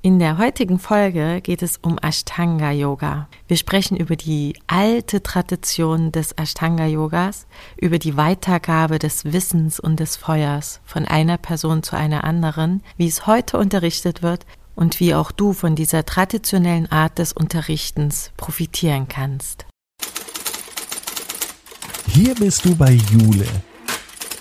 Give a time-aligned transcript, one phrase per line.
[0.00, 3.28] In der heutigen Folge geht es um Ashtanga Yoga.
[3.48, 7.48] Wir sprechen über die alte Tradition des Ashtanga Yogas,
[7.80, 13.08] über die Weitergabe des Wissens und des Feuers von einer Person zu einer anderen, wie
[13.08, 19.08] es heute unterrichtet wird und wie auch du von dieser traditionellen Art des Unterrichtens profitieren
[19.08, 19.66] kannst.
[22.06, 23.48] Hier bist du bei Jule,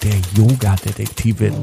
[0.03, 1.55] der Yoga-Detektivin.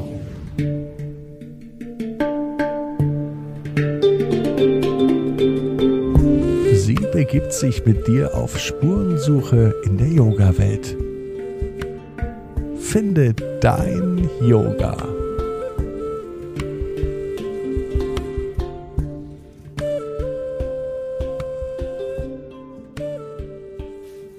[7.15, 10.95] Begibt sich mit dir auf Spurensuche in der Yoga-Welt.
[12.77, 14.95] Finde dein Yoga.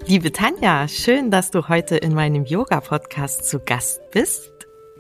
[0.06, 4.52] Liebe Tanja, schön, dass du heute in meinem Yoga-Podcast zu Gast bist.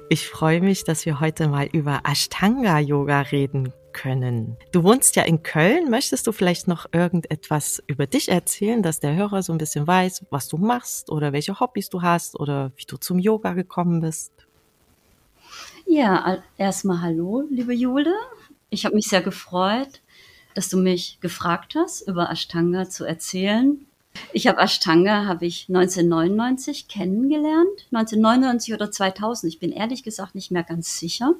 [0.08, 4.56] Ich freue mich, dass wir heute mal über Ashtanga-Yoga reden können.
[4.72, 5.90] Du wohnst ja in Köln.
[5.90, 10.26] Möchtest du vielleicht noch irgendetwas über dich erzählen, dass der Hörer so ein bisschen weiß,
[10.30, 14.32] was du machst oder welche Hobbys du hast oder wie du zum Yoga gekommen bist?
[15.86, 18.12] Ja, erstmal hallo, liebe Jule.
[18.68, 20.02] Ich habe mich sehr gefreut,
[20.54, 23.86] dass du mich gefragt hast, über Ashtanga zu erzählen.
[24.32, 29.52] Ich habe Ashtanga habe ich 1999 kennengelernt, 1999 oder 2000.
[29.52, 31.34] Ich bin ehrlich gesagt nicht mehr ganz sicher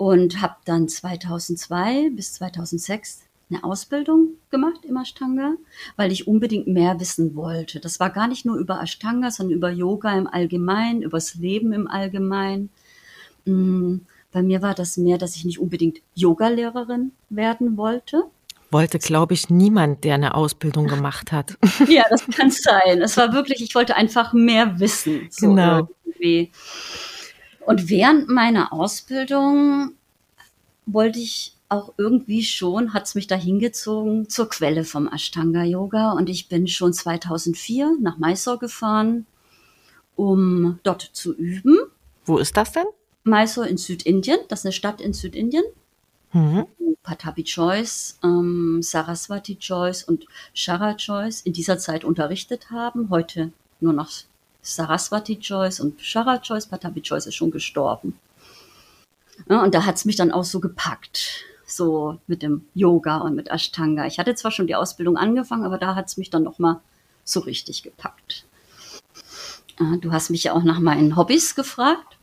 [0.00, 3.20] und habe dann 2002 bis 2006
[3.50, 5.56] eine Ausbildung gemacht im Ashtanga,
[5.96, 7.80] weil ich unbedingt mehr wissen wollte.
[7.80, 11.86] Das war gar nicht nur über Ashtanga, sondern über Yoga im Allgemeinen, übers Leben im
[11.86, 12.70] Allgemeinen.
[13.44, 13.96] Mm,
[14.32, 18.22] bei mir war das mehr, dass ich nicht unbedingt Yogalehrerin werden wollte.
[18.70, 21.58] Wollte, glaube ich, niemand, der eine Ausbildung gemacht hat.
[21.88, 23.02] ja, das kann sein.
[23.02, 25.26] Es war wirklich, ich wollte einfach mehr wissen.
[25.28, 25.90] So genau.
[26.06, 26.52] Irgendwie.
[27.66, 29.92] Und während meiner Ausbildung
[30.86, 36.12] wollte ich auch irgendwie schon, hat es mich da hingezogen zur Quelle vom Ashtanga Yoga.
[36.12, 39.26] Und ich bin schon 2004 nach Mysore gefahren,
[40.16, 41.78] um dort zu üben.
[42.24, 42.86] Wo ist das denn?
[43.24, 44.38] Mysore in Südindien.
[44.48, 45.64] Das ist eine Stadt in Südindien.
[46.32, 46.66] Mhm.
[47.02, 53.10] Patabi Joyce, ähm, Saraswati Joyce und Shara Joyce in dieser Zeit unterrichtet haben.
[53.10, 54.10] Heute nur noch
[54.62, 56.66] Saraswati Joyce und Shara Joyce.
[56.66, 58.18] Patabi Joyce ist schon gestorben.
[59.48, 63.48] Ja, und da hat's mich dann auch so gepackt, so mit dem Yoga und mit
[63.48, 64.06] Ashtanga.
[64.06, 66.80] Ich hatte zwar schon die Ausbildung angefangen, aber da hat's mich dann noch mal
[67.24, 68.44] so richtig gepackt.
[70.02, 72.18] Du hast mich ja auch nach meinen Hobbys gefragt.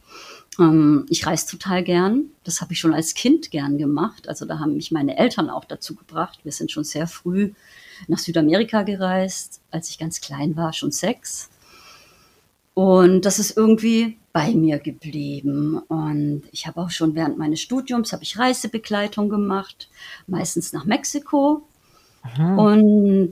[0.59, 2.25] Ähm, ich reise total gern.
[2.43, 4.29] Das habe ich schon als Kind gern gemacht.
[4.29, 6.39] Also da haben mich meine Eltern auch dazu gebracht.
[6.43, 7.53] Wir sind schon sehr früh
[8.07, 11.49] nach Südamerika gereist, als ich ganz klein war, schon sechs.
[12.77, 15.79] Und das ist irgendwie bei mir geblieben.
[15.88, 19.89] Und ich habe auch schon während meines Studiums habe ich Reisebegleitung gemacht,
[20.27, 21.63] meistens nach Mexiko.
[22.21, 22.55] Aha.
[22.55, 23.31] Und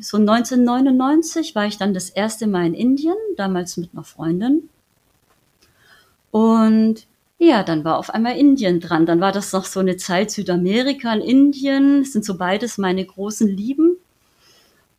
[0.00, 4.70] so 1999 war ich dann das erste Mal in Indien, damals mit einer Freundin.
[6.30, 7.06] Und
[7.36, 9.04] ja, dann war auf einmal Indien dran.
[9.04, 12.00] Dann war das noch so eine Zeit Südamerika und Indien.
[12.00, 13.98] Das sind so beides meine großen Lieben.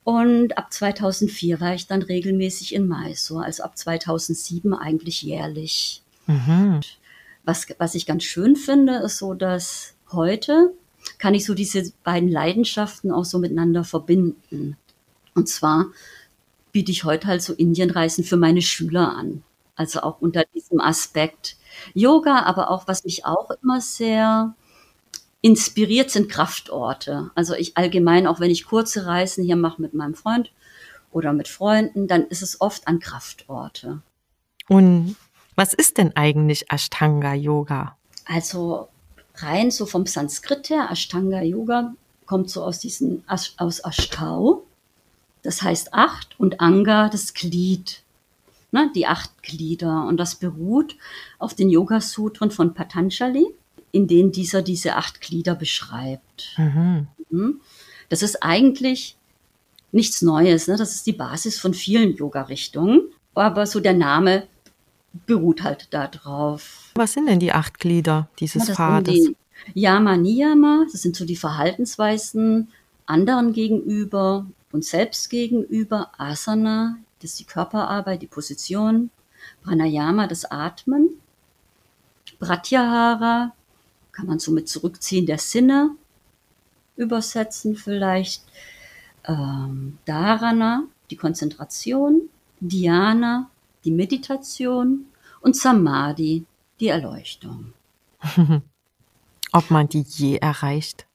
[0.08, 6.02] Und ab 2004 war ich dann regelmäßig in Mysore, also ab 2007 eigentlich jährlich.
[6.28, 6.80] Mhm.
[7.44, 10.72] Was, was ich ganz schön finde, ist so, dass heute
[11.18, 14.78] kann ich so diese beiden Leidenschaften auch so miteinander verbinden.
[15.36, 15.88] Und zwar
[16.72, 19.44] biete ich heute halt so Indienreisen für meine Schüler an.
[19.76, 21.58] Also auch unter diesem Aspekt
[21.94, 24.56] Yoga, aber auch, was mich auch immer sehr
[25.42, 27.32] inspiriert sind Kraftorte.
[27.36, 30.52] Also ich allgemein, auch wenn ich kurze Reisen hier mache mit meinem Freund
[31.12, 34.02] oder mit Freunden, dann ist es oft an Kraftorte.
[34.68, 35.16] Und
[35.56, 37.98] was ist denn eigentlich Ashtanga Yoga?
[38.26, 38.90] Also
[39.36, 41.94] rein so vom Sanskrit her, Ashtanga Yoga
[42.26, 44.64] kommt so aus diesen aus Ashtau.
[45.44, 48.04] Das heißt acht und Anga das Glied.
[48.72, 50.98] Ne, die acht Glieder und das beruht
[51.40, 53.48] auf den Yoga Sutren von Patanjali
[53.98, 56.56] in denen dieser diese acht Glieder beschreibt.
[56.58, 57.08] Mhm.
[57.32, 57.62] mhm.
[58.10, 59.18] Das ist eigentlich
[59.92, 60.68] nichts Neues.
[60.68, 60.78] Ne?
[60.78, 63.02] Das ist die Basis von vielen Yoga-Richtungen.
[63.34, 64.48] Aber so der Name
[65.26, 66.92] beruht halt darauf.
[66.96, 69.32] Was sind denn die acht Glieder dieses ja, Pfades?
[69.74, 72.70] Yama, Niyama, das sind so die Verhaltensweisen
[73.08, 76.12] anderen gegenüber und selbst gegenüber.
[76.18, 79.10] Asana, das ist die Körperarbeit, die Position.
[79.64, 81.10] Pranayama, das Atmen.
[82.40, 83.54] Pratyahara,
[84.18, 85.92] kann man so mit Zurückziehen der Sinne
[86.96, 88.44] übersetzen vielleicht.
[89.26, 92.30] Ähm, Dharana, die Konzentration,
[92.60, 93.52] Dhyana,
[93.86, 95.06] die Meditation
[95.42, 96.46] und Samadhi,
[96.80, 97.74] die Erleuchtung.
[99.52, 101.06] Ob man die je erreicht?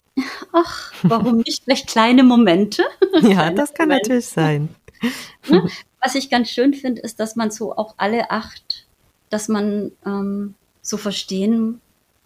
[0.53, 1.65] Ach, warum nicht?
[1.65, 2.85] Vielleicht kleine Momente.
[3.15, 4.11] ja, kleine das kann Momente.
[4.11, 4.69] natürlich sein.
[5.49, 5.69] Ne?
[6.01, 8.87] Was ich ganz schön finde, ist, dass man so auch alle acht,
[9.31, 11.81] dass man ähm, so verstehen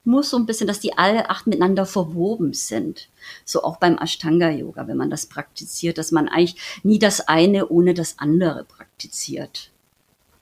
[0.06, 3.08] muss, so ein bisschen, dass die alle acht miteinander verwoben sind.
[3.44, 7.94] So auch beim Ashtanga-Yoga, wenn man das praktiziert, dass man eigentlich nie das eine ohne
[7.94, 9.70] das andere praktiziert.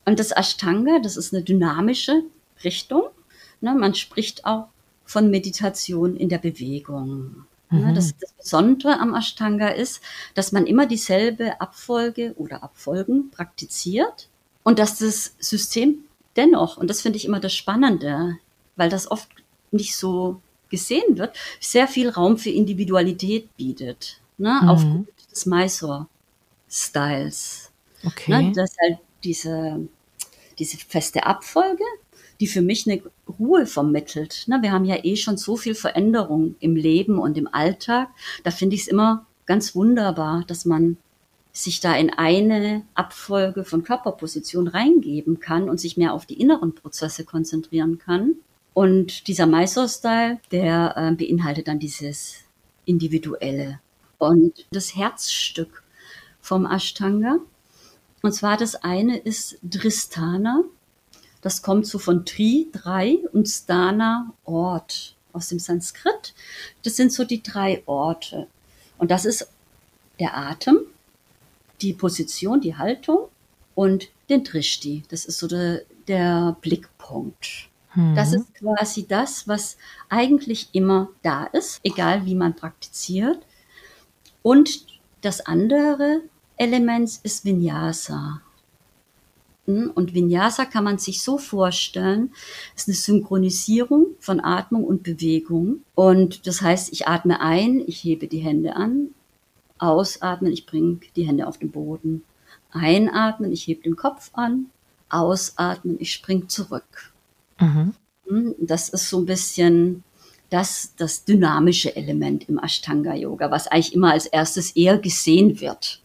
[0.05, 2.23] Und das Ashtanga, das ist eine dynamische
[2.63, 3.05] Richtung.
[3.61, 3.75] Ne?
[3.75, 4.69] Man spricht auch
[5.05, 7.47] von Meditation in der Bewegung.
[7.71, 7.95] Mhm.
[7.95, 10.03] Das, das, Besondere am Ashtanga ist,
[10.35, 14.29] dass man immer dieselbe Abfolge oder Abfolgen praktiziert
[14.63, 16.05] und dass das System
[16.37, 18.39] dennoch, und das finde ich immer das Spannende,
[18.77, 19.29] weil das oft
[19.75, 20.41] nicht so
[20.71, 24.21] gesehen wird, sehr viel Raum für Individualität bietet.
[24.38, 24.61] Ne?
[24.62, 24.69] Mhm.
[24.69, 27.71] Aufgrund des Mysore-Styles.
[28.05, 28.31] Okay.
[28.31, 28.53] Ne?
[28.53, 29.87] Dass halt diese,
[30.59, 31.85] diese feste Abfolge,
[32.41, 33.03] die für mich eine
[33.38, 34.44] Ruhe vermittelt.
[34.47, 34.61] Ne?
[34.62, 38.09] Wir haben ja eh schon so viel Veränderung im Leben und im Alltag.
[38.43, 40.97] Da finde ich es immer ganz wunderbar, dass man
[41.53, 46.75] sich da in eine Abfolge von Körperposition reingeben kann und sich mehr auf die inneren
[46.75, 48.35] Prozesse konzentrieren kann.
[48.75, 52.38] Und dieser Mysore-Style, der äh, beinhaltet dann dieses
[52.85, 53.81] Individuelle.
[54.19, 55.82] Und das Herzstück
[56.41, 57.38] vom Ashtanga,
[58.23, 60.65] und zwar das eine ist Dristana.
[61.43, 66.32] Das kommt so von Tri, drei, und Stana, Ort aus dem Sanskrit.
[66.85, 68.47] Das sind so die drei Orte.
[68.97, 69.49] Und das ist
[70.19, 70.79] der Atem,
[71.82, 73.29] die Position, die Haltung
[73.75, 75.03] und den Drishti.
[75.11, 77.69] Das ist so der, der Blickpunkt.
[77.94, 78.14] Mhm.
[78.14, 79.76] Das ist quasi das, was
[80.08, 83.38] eigentlich immer da ist, egal wie man praktiziert.
[84.43, 84.87] Und
[85.20, 86.20] das andere
[86.56, 88.43] Element ist Vinyasa.
[89.67, 89.91] Hm?
[89.94, 92.32] Und Vinyasa kann man sich so vorstellen,
[92.76, 95.81] ist eine Synchronisierung von Atmung und Bewegung.
[95.94, 99.14] Und das heißt, ich atme ein, ich hebe die Hände an,
[99.79, 102.23] ausatmen, ich bringe die Hände auf den Boden.
[102.70, 104.67] Einatmen, ich hebe den Kopf an,
[105.08, 107.14] ausatmen, ich spring zurück.
[107.59, 107.95] Mhm.
[108.27, 108.55] Hm?
[108.59, 110.03] Das ist so ein bisschen
[110.51, 116.01] das, das dynamische Element im Ashtanga-Yoga, was eigentlich immer als erstes eher gesehen wird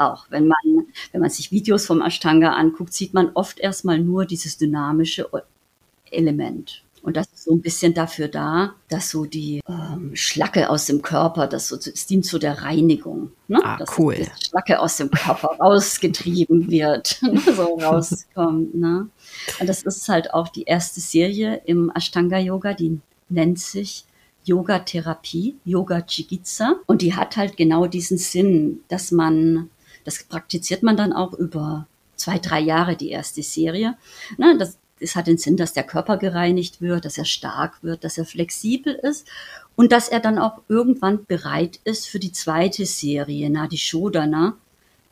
[0.00, 0.26] auch.
[0.30, 4.56] Wenn man, wenn man sich Videos vom Ashtanga anguckt, sieht man oft erstmal nur dieses
[4.56, 5.28] dynamische
[6.10, 6.84] Element.
[7.08, 11.00] Und das ist so ein bisschen dafür da, dass so die ähm, Schlacke aus dem
[11.00, 13.32] Körper, das so, es dient zu der Reinigung.
[13.46, 13.58] Ne?
[13.64, 14.14] Ah, dass cool.
[14.16, 17.40] Die Schlacke aus dem Körper rausgetrieben wird, ne?
[17.40, 18.74] so rauskommt.
[18.74, 19.08] Ne?
[19.58, 23.00] Und das ist halt auch die erste Serie im Ashtanga-Yoga, die
[23.30, 24.04] nennt sich
[24.44, 26.74] Yoga-Therapie, Yoga-Chigitsa.
[26.84, 29.70] Und die hat halt genau diesen Sinn, dass man
[30.04, 33.96] das praktiziert man dann auch über zwei, drei Jahre, die erste Serie.
[34.36, 38.04] Na, das, das hat den Sinn, dass der Körper gereinigt wird, dass er stark wird,
[38.04, 39.26] dass er flexibel ist
[39.76, 44.56] und dass er dann auch irgendwann bereit ist für die zweite Serie, na, die Shodana,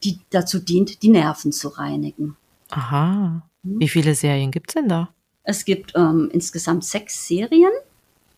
[0.05, 2.37] die dazu dient, die Nerven zu reinigen.
[2.71, 3.43] Aha.
[3.62, 3.81] Hm?
[3.81, 5.09] Wie viele Serien gibt es denn da?
[5.44, 7.71] Es gibt ähm, insgesamt sechs Serien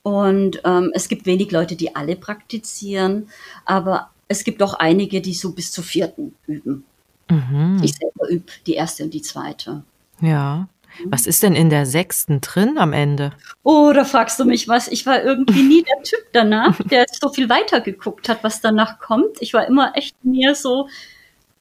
[0.03, 3.29] und ähm, es gibt wenig Leute, die alle praktizieren,
[3.65, 6.85] aber es gibt doch einige, die so bis zur vierten üben.
[7.31, 7.81] Mhm.
[7.83, 9.83] Ich selber übe die erste und die zweite.
[10.21, 10.69] Ja.
[11.05, 13.33] Was ist denn in der sechsten drin am Ende?
[13.63, 14.89] Oh, da fragst du mich was.
[14.89, 18.99] Ich war irgendwie nie der Typ danach, der so viel weiter geguckt hat, was danach
[18.99, 19.41] kommt.
[19.41, 20.89] Ich war immer echt mehr so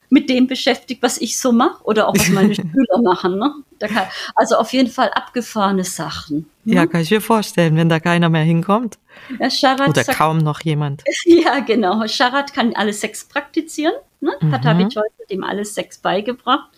[0.09, 3.37] mit dem beschäftigt, was ich so mache oder auch was meine Schüler machen.
[3.37, 3.53] Ne?
[3.79, 6.49] Kann, also auf jeden Fall abgefahrene Sachen.
[6.63, 6.75] Ne?
[6.75, 8.97] Ja, kann ich mir vorstellen, wenn da keiner mehr hinkommt.
[9.39, 11.03] Ja, oder sagt, kaum noch jemand.
[11.25, 12.07] Ja, genau.
[12.07, 13.93] Sharat kann alles Sex praktizieren.
[14.19, 14.31] Ne?
[14.41, 14.51] Mhm.
[14.51, 16.69] Patavi Joyce hat ihm alles Sex beigebracht.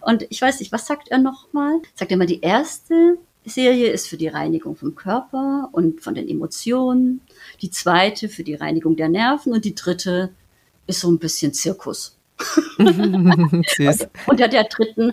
[0.00, 1.80] Und ich weiß nicht, was sagt er nochmal?
[1.94, 6.28] Sagt er mal, die erste Serie ist für die Reinigung vom Körper und von den
[6.28, 7.20] Emotionen.
[7.60, 10.30] Die zweite für die Reinigung der Nerven und die dritte
[10.86, 12.16] ist so ein bisschen Zirkus.
[12.78, 15.12] Unter der dritten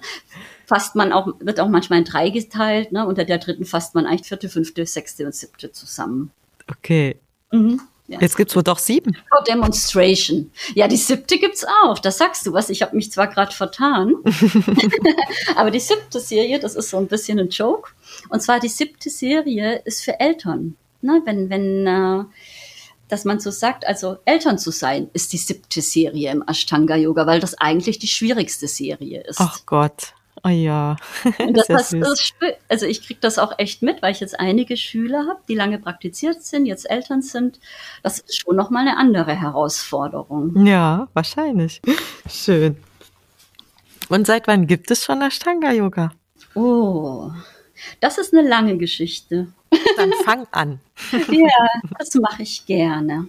[0.65, 3.05] fasst man auch, wird auch manchmal in drei geteilt, ne?
[3.05, 6.31] Unter der dritten fasst man eigentlich vierte, fünfte, sechste und siebte zusammen.
[6.67, 7.19] Okay.
[7.51, 7.81] Mhm.
[8.10, 8.20] Ja.
[8.20, 9.16] Jetzt gibt es wohl doch sieben.
[9.32, 10.51] Oh, Demonstration.
[10.74, 12.00] Ja, die siebte gibt es auch.
[12.00, 12.72] Das sagst du was.
[12.72, 14.16] Ich habe mich zwar gerade vertan,
[15.56, 17.92] aber die siebte Serie, das ist so ein bisschen ein Joke.
[18.30, 20.75] Und zwar die siebte Serie ist für Eltern.
[21.01, 21.22] Ne?
[21.24, 22.24] Wenn, wenn äh,
[23.10, 27.28] dass man so sagt, also Eltern zu sein, ist die siebte Serie im Ashtanga Yoga,
[27.28, 29.39] weil das eigentlich die schwierigste Serie ist.
[29.39, 30.13] Ach Gott.
[30.43, 30.96] Oh ja.
[31.53, 32.34] das, das ist,
[32.67, 35.79] also ich kriege das auch echt mit, weil ich jetzt einige Schüler habe, die lange
[35.79, 37.60] praktiziert sind, jetzt Eltern sind.
[38.03, 40.65] Das ist schon nochmal eine andere Herausforderung.
[40.65, 41.81] Ja, wahrscheinlich.
[42.29, 42.77] Schön.
[44.08, 46.12] Und seit wann gibt es schon Ashtanga Yoga?
[46.55, 47.31] Oh,
[48.00, 49.48] das ist eine lange Geschichte.
[49.98, 50.79] Dann fang an.
[51.12, 51.67] ja,
[51.98, 53.27] das mache ich gerne.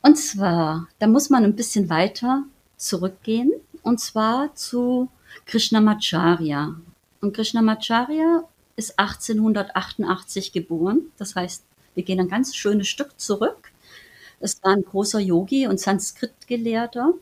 [0.00, 2.44] Und zwar, da muss man ein bisschen weiter
[2.76, 3.52] zurückgehen,
[3.82, 5.08] und zwar zu
[5.46, 6.74] Krishnamacharya.
[7.20, 8.44] Und Krishnamacharya
[8.76, 11.02] ist 1888 geboren.
[11.18, 13.70] Das heißt, wir gehen ein ganz schönes Stück zurück.
[14.40, 17.14] Es war ein großer Yogi und Sanskrit-Gelehrter.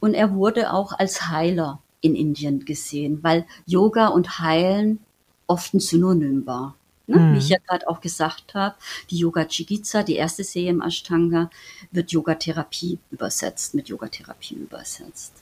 [0.00, 5.00] Und er wurde auch als Heiler in Indien gesehen, weil Yoga und Heilen
[5.46, 6.74] oft ein Synonym war.
[7.06, 7.18] Ne?
[7.18, 7.34] Mhm.
[7.34, 8.76] Wie ich ja gerade auch gesagt habe,
[9.10, 11.50] die Yoga Chikitsa, die erste Serie im Ashtanga,
[11.90, 15.32] wird Yogatherapie übersetzt, mit Yogatherapie übersetzt.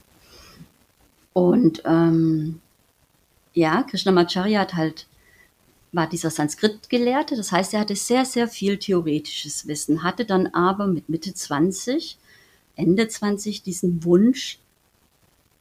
[1.39, 2.59] Und ähm,
[3.53, 5.07] ja, Krishnamacharya hat halt
[5.91, 10.85] war dieser Sanskrit-Gelehrte, das heißt, er hatte sehr, sehr viel theoretisches Wissen, hatte dann aber
[10.85, 12.19] mit Mitte 20,
[12.75, 14.59] Ende 20 diesen Wunsch,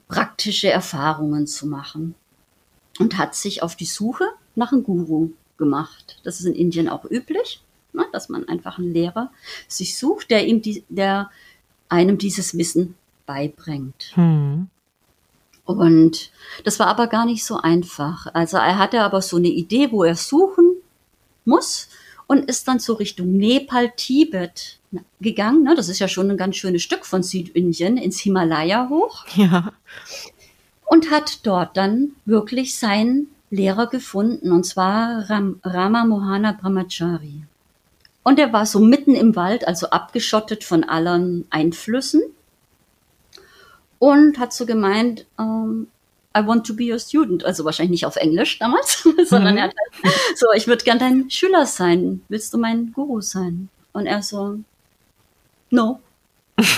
[0.07, 2.15] praktische Erfahrungen zu machen
[2.99, 6.21] und hat sich auf die Suche nach einem Guru gemacht.
[6.25, 9.31] Das ist in Indien auch üblich, ne, dass man einfach einen Lehrer
[9.67, 11.31] sich sucht, der ihm die, der
[11.89, 14.13] einem dieses Wissen beibringt.
[14.15, 14.69] Hm.
[15.69, 16.31] Und
[16.65, 18.27] das war aber gar nicht so einfach.
[18.33, 20.77] Also er hatte aber so eine Idee, wo er suchen
[21.45, 21.89] muss
[22.27, 24.79] und ist dann so Richtung Nepal, Tibet
[25.21, 25.65] gegangen.
[25.65, 25.75] Ne?
[25.75, 29.27] Das ist ja schon ein ganz schönes Stück von Südindien ins Himalaya hoch.
[29.37, 29.75] Ja.
[30.87, 37.43] Und hat dort dann wirklich seinen Lehrer gefunden, und zwar Ram, Rama Mohana Brahmachari.
[38.23, 42.23] Und er war so mitten im Wald, also abgeschottet von allen Einflüssen
[43.99, 45.89] und hat so gemeint, ähm,
[46.37, 47.45] I want to be your student.
[47.45, 49.59] Also wahrscheinlich nicht auf Englisch damals, sondern mhm.
[49.59, 49.75] er hat
[50.05, 52.23] halt, so, ich würde gern dein Schüler sein.
[52.29, 53.69] Willst du mein Guru sein?
[53.93, 54.59] Und er so,
[55.71, 56.01] no.
[56.57, 56.69] das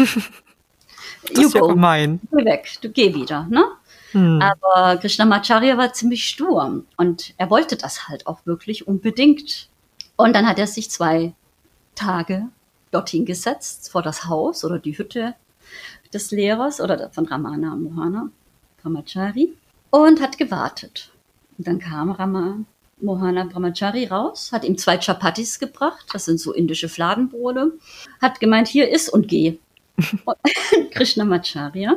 [1.34, 2.20] you ist ja gemein.
[2.30, 3.64] Geh weg, du geh wieder, ne?
[4.12, 4.40] Hm.
[4.42, 9.68] Aber Krishnamacharya war ziemlich stur und er wollte das halt auch wirklich unbedingt.
[10.16, 11.32] Und dann hat er sich zwei
[11.94, 12.48] Tage
[12.90, 15.34] dorthin gesetzt, vor das Haus oder die Hütte
[16.12, 18.30] des Lehrers oder von Ramana Mohana
[18.82, 19.54] Brahmachari
[19.90, 21.10] und hat gewartet.
[21.58, 22.58] Und dann kam Rama
[23.00, 27.72] Mohana Brahmachari raus, hat ihm zwei Chapatis gebracht, das sind so indische Fladenbrote,
[28.20, 29.58] hat gemeint, hier ist und geh.
[30.92, 31.96] Krishnamacharya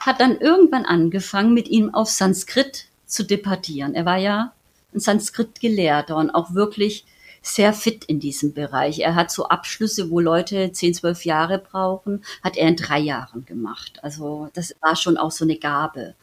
[0.00, 3.94] hat dann irgendwann angefangen, mit ihm auf Sanskrit zu debattieren.
[3.94, 4.52] Er war ja
[4.94, 7.04] ein Sanskrit-Gelehrter und auch wirklich
[7.46, 8.98] sehr fit in diesem Bereich.
[8.98, 13.44] Er hat so Abschlüsse, wo Leute 10, 12 Jahre brauchen, hat er in drei Jahren
[13.44, 14.02] gemacht.
[14.02, 16.14] Also das war schon auch so eine Gabe,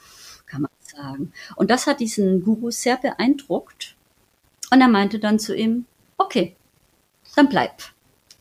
[0.45, 1.31] kann man sagen.
[1.55, 3.95] Und das hat diesen Guru sehr beeindruckt.
[4.69, 5.85] Und er meinte dann zu ihm,
[6.17, 6.57] okay,
[7.35, 7.81] dann bleib.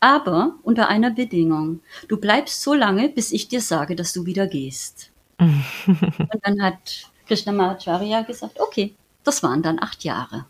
[0.00, 1.80] Aber unter einer Bedingung.
[2.08, 5.12] Du bleibst so lange, bis ich dir sage, dass du wieder gehst.
[5.38, 10.46] Und dann hat Krishnamacharya gesagt, okay, das waren dann acht Jahre.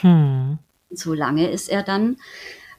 [0.00, 0.58] Hm
[0.98, 2.16] so lange ist er dann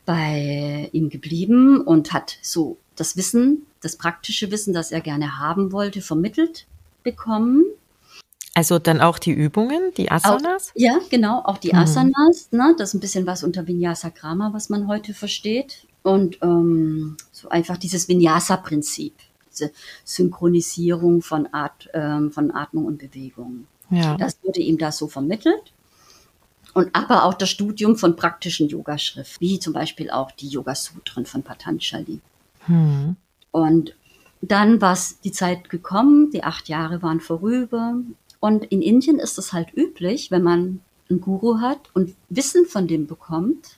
[0.06, 5.72] bei ihm geblieben und hat so das Wissen, das praktische Wissen, das er gerne haben
[5.72, 6.66] wollte, vermittelt
[7.04, 7.66] bekommen.
[8.54, 10.70] Also dann auch die Übungen, die Asanas?
[10.70, 11.80] Auch, ja, genau, auch die mhm.
[11.80, 12.52] Asanas.
[12.52, 15.86] Ne, das ist ein bisschen was unter Vinyasa Krama, was man heute versteht.
[16.02, 19.14] Und ähm, so einfach dieses Vinyasa-Prinzip,
[19.52, 19.72] diese
[20.06, 23.68] Synchronisierung von, At, ähm, von Atmung und Bewegung.
[23.90, 24.18] Ja.
[24.18, 25.74] Das wurde ihm da so vermittelt
[26.78, 31.26] und aber auch das Studium von praktischen Yogaschriften, wie zum Beispiel auch die Yoga Sutren
[31.26, 32.20] von Patanjali.
[32.68, 33.16] Hm.
[33.50, 33.96] Und
[34.42, 37.96] dann war die Zeit gekommen, die acht Jahre waren vorüber.
[38.40, 42.88] Und in Indien ist es halt üblich, wenn man einen Guru hat und Wissen von
[42.88, 43.78] dem bekommt,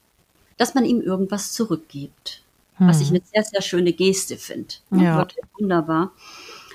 [0.57, 2.43] dass man ihm irgendwas zurückgibt.
[2.75, 2.89] Hm.
[2.89, 4.73] Was ich eine sehr, sehr schöne Geste finde.
[4.91, 5.25] Ja.
[5.57, 6.11] Wunderbar.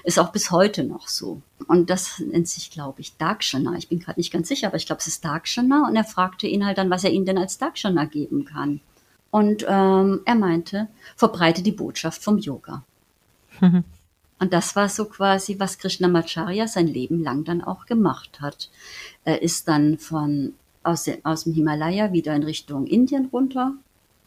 [0.04, 1.40] Ist auch bis heute noch so.
[1.66, 3.74] Und das nennt sich, glaube ich, Darkshana.
[3.76, 5.88] Ich bin gerade nicht ganz sicher, aber ich glaube, es ist Darkshana.
[5.88, 8.80] Und er fragte ihn halt dann, was er ihm denn als Darkshana geben kann.
[9.30, 12.84] Und ähm, er meinte, verbreite die Botschaft vom Yoga.
[14.38, 18.68] Und das war so quasi, was Krishnamacharya sein Leben lang dann auch gemacht hat.
[19.24, 23.72] Er ist dann von aus, aus dem Himalaya wieder in Richtung Indien runter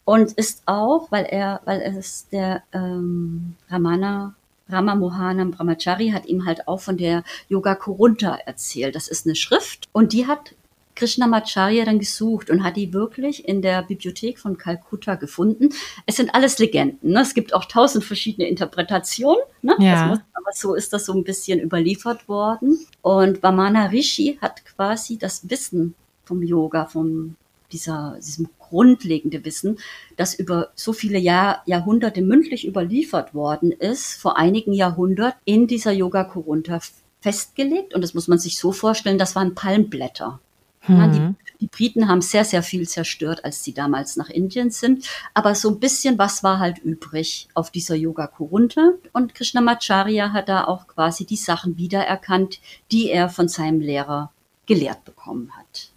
[0.06, 4.36] und ist auch, weil er, weil es der ähm, Ramana
[4.70, 8.96] Rama Mohanam Brahmachari hat ihm halt auch von der Yoga Kurunta erzählt.
[8.96, 10.56] Das ist eine Schrift und die hat
[10.98, 15.70] Krishnamacharya dann gesucht und hat die wirklich in der Bibliothek von Kalkutta gefunden.
[16.08, 17.12] Es sind alles Legenden.
[17.12, 17.22] Ne?
[17.22, 19.42] Es gibt auch tausend verschiedene Interpretationen.
[19.62, 19.76] Ne?
[19.80, 20.08] Ja.
[20.08, 22.80] Muss, aber so ist das so ein bisschen überliefert worden.
[23.02, 25.94] Und Vamana Rishi hat quasi das Wissen
[26.26, 27.36] vom Yoga, vom
[27.72, 29.80] dieser, diesem grundlegende Wissen,
[30.16, 35.92] das über so viele Jahr, Jahrhunderte mündlich überliefert worden ist, vor einigen Jahrhunderten in dieser
[35.92, 36.80] Yoga Kurunta
[37.22, 37.94] festgelegt.
[37.94, 40.40] Und das muss man sich so vorstellen, das waren Palmblätter.
[40.88, 40.98] Mhm.
[40.98, 45.08] Ja, die Die Briten haben sehr, sehr viel zerstört, als sie damals nach Indien sind.
[45.34, 49.00] Aber so ein bisschen was war halt übrig auf dieser Yoga-Kurunte.
[49.12, 52.60] Und Krishnamacharya hat da auch quasi die Sachen wiedererkannt,
[52.92, 54.32] die er von seinem Lehrer
[54.68, 55.90] gelehrt bekommen hat.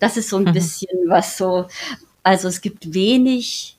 [0.00, 0.52] Das ist so ein mhm.
[0.52, 1.66] bisschen was so,
[2.22, 3.76] also es gibt wenig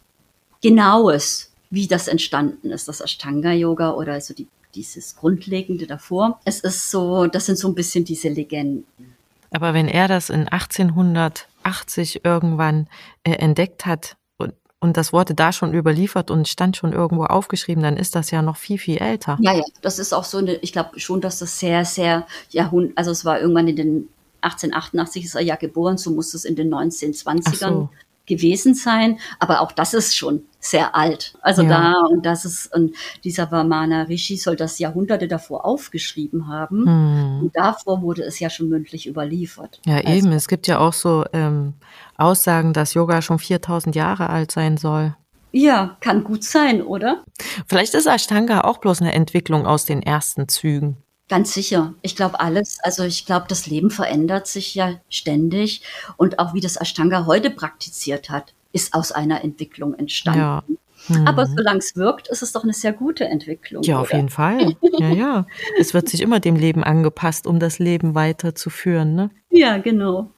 [0.62, 6.40] Genaues, wie das entstanden ist, das Ashtanga-Yoga oder also die, dieses Grundlegende davor.
[6.46, 9.16] Es ist so, das sind so ein bisschen diese Legenden.
[9.52, 12.88] Aber wenn er das in 1880 irgendwann
[13.24, 17.98] äh, entdeckt hat und, das wurde da schon überliefert und stand schon irgendwo aufgeschrieben, dann
[17.98, 19.38] ist das ja noch viel, viel älter.
[19.42, 22.98] Ja, ja, das ist auch so eine, ich glaube schon, dass das sehr, sehr Jahrhundert,
[22.98, 24.10] also es war irgendwann in den
[24.42, 27.90] 1888 ist er ja geboren, so muss es in den 1920ern so
[28.30, 29.20] gewesen sein.
[29.40, 31.34] Aber auch das ist schon sehr alt.
[31.42, 31.70] Also ja.
[31.70, 32.96] da, und das ist, und
[33.26, 36.86] dieser Vamana Rishi soll das Jahrhunderte davor aufgeschrieben haben.
[36.86, 37.40] Hm.
[37.42, 39.82] Und davor wurde es ja schon mündlich überliefert.
[39.86, 40.32] Ja, also, eben.
[40.32, 41.74] Es gibt ja auch so ähm,
[42.18, 45.16] Aussagen, dass Yoga schon 4000 Jahre alt sein soll.
[45.52, 47.24] Ja, kann gut sein, oder?
[47.68, 50.98] Vielleicht ist Ashtanga auch bloß eine Entwicklung aus den ersten Zügen.
[51.30, 51.94] Ganz sicher.
[52.02, 52.80] Ich glaube alles.
[52.82, 55.84] Also ich glaube, das Leben verändert sich ja ständig.
[56.18, 60.40] Und auch wie das Ashtanga heute praktiziert hat, ist aus einer Entwicklung entstanden.
[60.40, 60.64] Ja.
[61.08, 61.28] Mhm.
[61.28, 63.84] Aber solange es wirkt, ist es doch eine sehr gute Entwicklung.
[63.84, 64.02] Ja, oder?
[64.02, 64.76] auf jeden Fall.
[65.00, 65.46] Ja, ja.
[65.80, 69.16] Es wird sich immer dem Leben angepasst, um das Leben weiterzuführen.
[69.16, 69.30] Ne?
[69.50, 70.32] Ja, genau.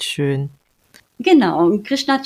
[0.00, 0.50] Schön.
[1.18, 1.66] Genau.
[1.66, 2.20] Und Krishna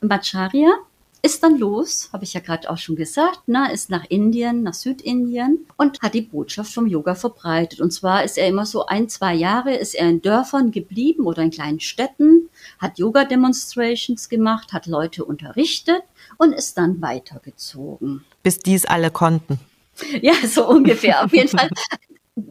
[0.00, 0.72] Macharya
[1.22, 4.74] ist dann los, habe ich ja gerade auch schon gesagt, ne, ist nach Indien, nach
[4.74, 7.80] Südindien und hat die Botschaft vom Yoga verbreitet.
[7.80, 11.42] Und zwar ist er immer so ein, zwei Jahre, ist er in Dörfern geblieben oder
[11.42, 12.48] in kleinen Städten,
[12.80, 16.02] hat Yoga-Demonstrations gemacht, hat Leute unterrichtet
[16.38, 18.24] und ist dann weitergezogen.
[18.42, 19.60] Bis dies alle konnten.
[20.22, 21.24] Ja, so ungefähr.
[21.24, 21.68] Auf jeden Fall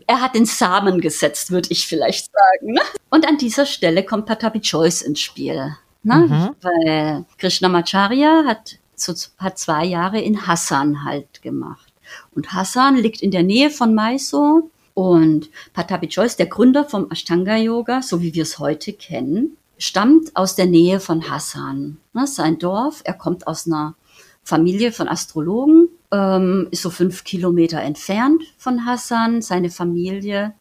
[0.07, 2.73] er hat den Samen gesetzt, würde ich vielleicht sagen.
[2.73, 2.81] Ne?
[3.09, 5.75] Und an dieser Stelle kommt Patabi Choice ins Spiel.
[6.03, 6.27] Ne?
[6.27, 6.55] Mhm.
[6.61, 11.93] Weil Krishnamacharya hat, so, hat zwei Jahre in Hassan halt gemacht.
[12.35, 14.63] Und Hassan liegt in der Nähe von Mysore.
[14.93, 20.35] Und Patabi Joyce, der Gründer vom Ashtanga Yoga, so wie wir es heute kennen, stammt
[20.35, 21.97] aus der Nähe von Hassan.
[22.13, 22.27] Ne?
[22.27, 23.95] Sein Dorf, er kommt aus einer
[24.43, 29.41] Familie von Astrologen, ähm, ist so fünf Kilometer entfernt von Hassan.
[29.41, 30.53] Seine Familie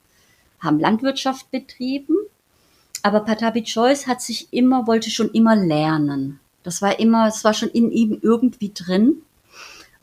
[0.60, 2.14] haben Landwirtschaft betrieben
[3.02, 6.40] aber Patabi Joyce hat sich immer, wollte schon immer lernen.
[6.62, 9.22] Das war immer, es war schon in ihm irgendwie drin.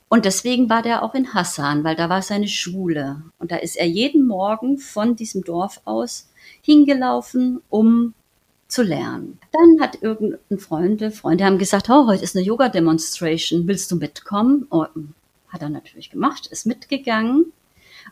[0.10, 3.22] Und deswegen war der auch in Hassan, weil da war seine Schule.
[3.40, 6.30] Und da ist er jeden Morgen von diesem Dorf aus
[6.62, 8.14] hingelaufen, um
[8.68, 9.40] zu lernen.
[9.52, 14.68] Dann hat irgendein Freunde, Freunde haben gesagt, oh, heute ist eine Yoga-Demonstration, willst du mitkommen?
[14.70, 14.86] Oh,
[15.50, 17.52] hat er natürlich gemacht, ist mitgegangen.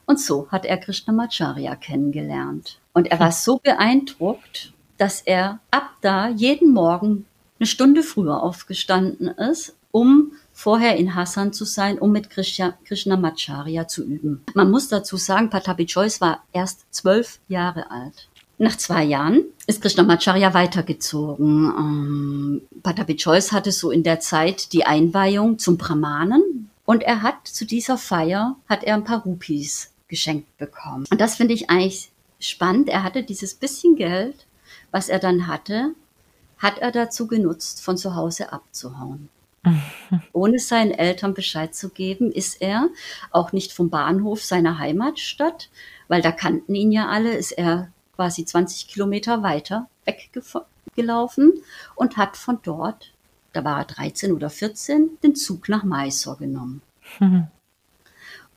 [0.06, 2.80] Und so hat er Krishnamacharya kennengelernt.
[2.94, 7.26] Und er war so beeindruckt dass er ab da jeden Morgen
[7.60, 13.88] eine Stunde früher aufgestanden ist, um vorher in Hassan zu sein, um mit Krishna, Krishnamacharya
[13.88, 14.44] zu üben.
[14.54, 18.28] Man muss dazu sagen, Patabi Joyce war erst zwölf Jahre alt.
[18.58, 21.74] Nach zwei Jahren ist Krishnamacharya weitergezogen.
[21.78, 27.48] Ähm, Patabi Joyce hatte so in der Zeit die Einweihung zum Brahmanen und er hat
[27.48, 31.06] zu dieser Feier hat er ein paar Rupees geschenkt bekommen.
[31.10, 32.90] Und das finde ich eigentlich spannend.
[32.90, 34.45] Er hatte dieses bisschen Geld
[34.96, 35.94] was er dann hatte,
[36.58, 39.28] hat er dazu genutzt, von zu Hause abzuhauen.
[40.32, 42.88] Ohne seinen Eltern Bescheid zu geben, ist er
[43.30, 45.70] auch nicht vom Bahnhof seiner Heimatstadt,
[46.08, 51.52] weil da kannten ihn ja alle, ist er quasi 20 Kilometer weiter weggelaufen
[51.96, 53.12] und hat von dort,
[53.52, 56.82] da war er 13 oder 14, den Zug nach Mysore genommen.
[57.20, 57.48] Mhm.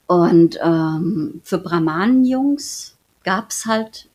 [0.06, 4.07] Und ähm, für Brahmanen-Jungs gab es halt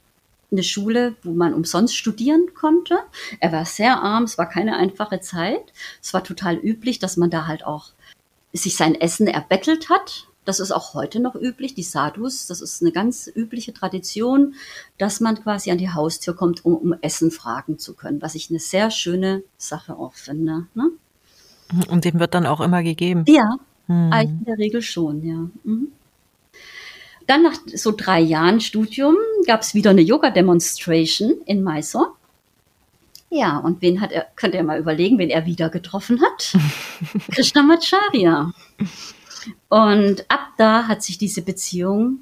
[0.53, 2.99] eine Schule, wo man umsonst studieren konnte.
[3.39, 5.73] Er war sehr arm, es war keine einfache Zeit.
[6.01, 7.89] Es war total üblich, dass man da halt auch
[8.53, 10.27] sich sein Essen erbettelt hat.
[10.45, 14.55] Das ist auch heute noch üblich, die Sadhus, das ist eine ganz übliche Tradition,
[14.97, 18.49] dass man quasi an die Haustür kommt, um, um Essen fragen zu können, was ich
[18.49, 20.67] eine sehr schöne Sache auch finde.
[20.73, 20.91] Ne?
[21.87, 23.23] Und dem wird dann auch immer gegeben?
[23.27, 23.55] Ja,
[23.87, 24.11] hm.
[24.11, 25.49] in der Regel schon, ja.
[25.63, 25.93] Mhm.
[27.27, 32.13] Dann nach so drei Jahren Studium gab es wieder eine Yoga-Demonstration in Mysore.
[33.29, 36.55] Ja, und wen hat er, könnt ihr mal überlegen, wen er wieder getroffen hat?
[37.31, 38.51] Krishnamacharya.
[39.69, 42.19] Und ab da hat sich diese Beziehung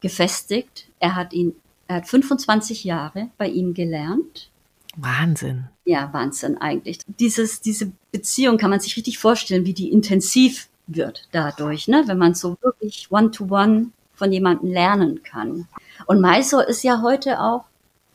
[0.00, 0.86] gefestigt.
[0.98, 1.54] Er hat ihn,
[1.88, 4.50] er hat 25 Jahre bei ihm gelernt.
[4.96, 5.64] Wahnsinn.
[5.86, 6.98] Ja, Wahnsinn eigentlich.
[7.18, 12.04] Dieses, diese Beziehung kann man sich richtig vorstellen, wie die intensiv wird dadurch, ne?
[12.06, 15.68] wenn man so wirklich one-to-one -one von jemandem lernen kann.
[16.06, 17.64] Und Mysore ist ja heute auch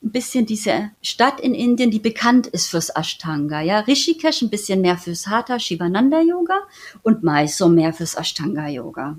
[0.01, 3.61] ein bisschen diese Stadt in Indien, die bekannt ist fürs Ashtanga.
[3.61, 6.59] Ja, Rishikesh ein bisschen mehr fürs Hatha Shivananda Yoga
[7.03, 9.17] und Mysore mehr fürs Ashtanga Yoga.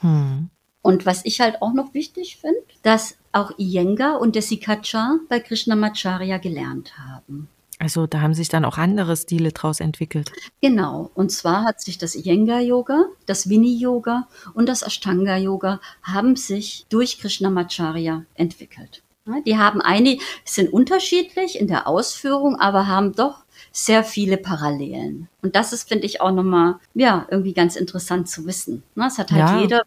[0.00, 0.50] Hm.
[0.82, 6.38] Und was ich halt auch noch wichtig finde, dass auch Iyengar und Desikachar bei Krishnamacharya
[6.38, 7.48] gelernt haben.
[7.80, 10.30] Also da haben sich dann auch andere Stile draus entwickelt.
[10.60, 11.10] Genau.
[11.14, 18.26] Und zwar hat sich das Iyengar-Yoga, das Vini-Yoga und das Ashtanga-Yoga haben sich durch Krishnamacharya
[18.34, 19.02] entwickelt.
[19.46, 25.28] Die haben einige, sind unterschiedlich in der Ausführung, aber haben doch sehr viele Parallelen.
[25.40, 28.82] Und das ist, finde ich, auch nochmal, ja, irgendwie ganz interessant zu wissen.
[28.94, 29.06] Ne?
[29.06, 29.60] Es hat halt ja.
[29.60, 29.82] jeder,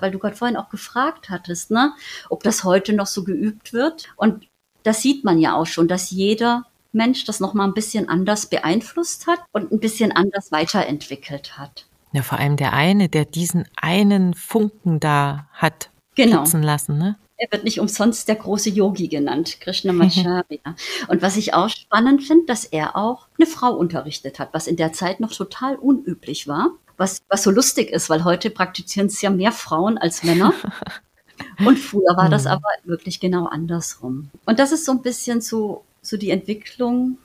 [0.00, 1.92] weil du gerade vorhin auch gefragt hattest, ne,
[2.28, 4.08] ob das heute noch so geübt wird.
[4.16, 4.48] Und
[4.82, 9.26] das sieht man ja auch schon, dass jeder Mensch das nochmal ein bisschen anders beeinflusst
[9.26, 11.86] hat und ein bisschen anders weiterentwickelt hat.
[12.12, 16.44] Ja, vor allem der eine, der diesen einen Funken da hat genau.
[16.44, 17.16] lassen, ne?
[17.40, 20.58] Er wird nicht umsonst der große Yogi genannt, Krishnamacharya.
[21.08, 24.74] Und was ich auch spannend finde, dass er auch eine Frau unterrichtet hat, was in
[24.74, 26.70] der Zeit noch total unüblich war.
[26.96, 30.52] Was, was so lustig ist, weil heute praktizieren es ja mehr Frauen als Männer.
[31.64, 32.52] Und früher war das hm.
[32.52, 34.30] aber wirklich genau andersrum.
[34.44, 37.18] Und das ist so ein bisschen so, so die Entwicklung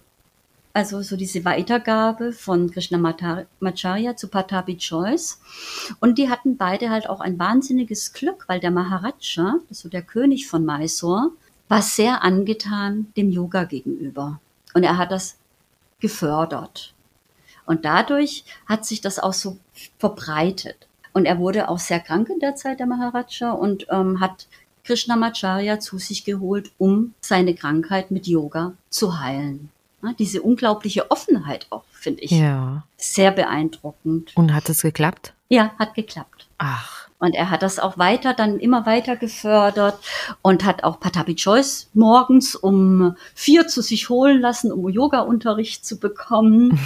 [0.73, 5.39] also so diese Weitergabe von Krishnamacharya zu Patabi Joyce.
[5.99, 10.47] Und die hatten beide halt auch ein wahnsinniges Glück, weil der Maharaja, so der König
[10.47, 11.29] von Mysore,
[11.67, 14.39] war sehr angetan dem Yoga gegenüber.
[14.73, 15.37] Und er hat das
[15.99, 16.93] gefördert.
[17.65, 19.57] Und dadurch hat sich das auch so
[19.99, 20.87] verbreitet.
[21.13, 24.47] Und er wurde auch sehr krank in der Zeit, der Maharaja, und ähm, hat
[24.83, 29.69] Krishnamacharya zu sich geholt, um seine Krankheit mit Yoga zu heilen.
[30.19, 32.31] Diese unglaubliche Offenheit auch, finde ich.
[32.31, 32.83] Ja.
[32.97, 34.35] Sehr beeindruckend.
[34.35, 35.33] Und hat es geklappt?
[35.47, 36.47] Ja, hat geklappt.
[36.57, 37.02] Ach.
[37.23, 39.97] Und er hat das auch weiter, dann immer weiter gefördert
[40.41, 46.01] und hat auch Patabi Joyce morgens um vier zu sich holen lassen, um Yoga-Unterricht zu
[46.01, 46.77] bekommen.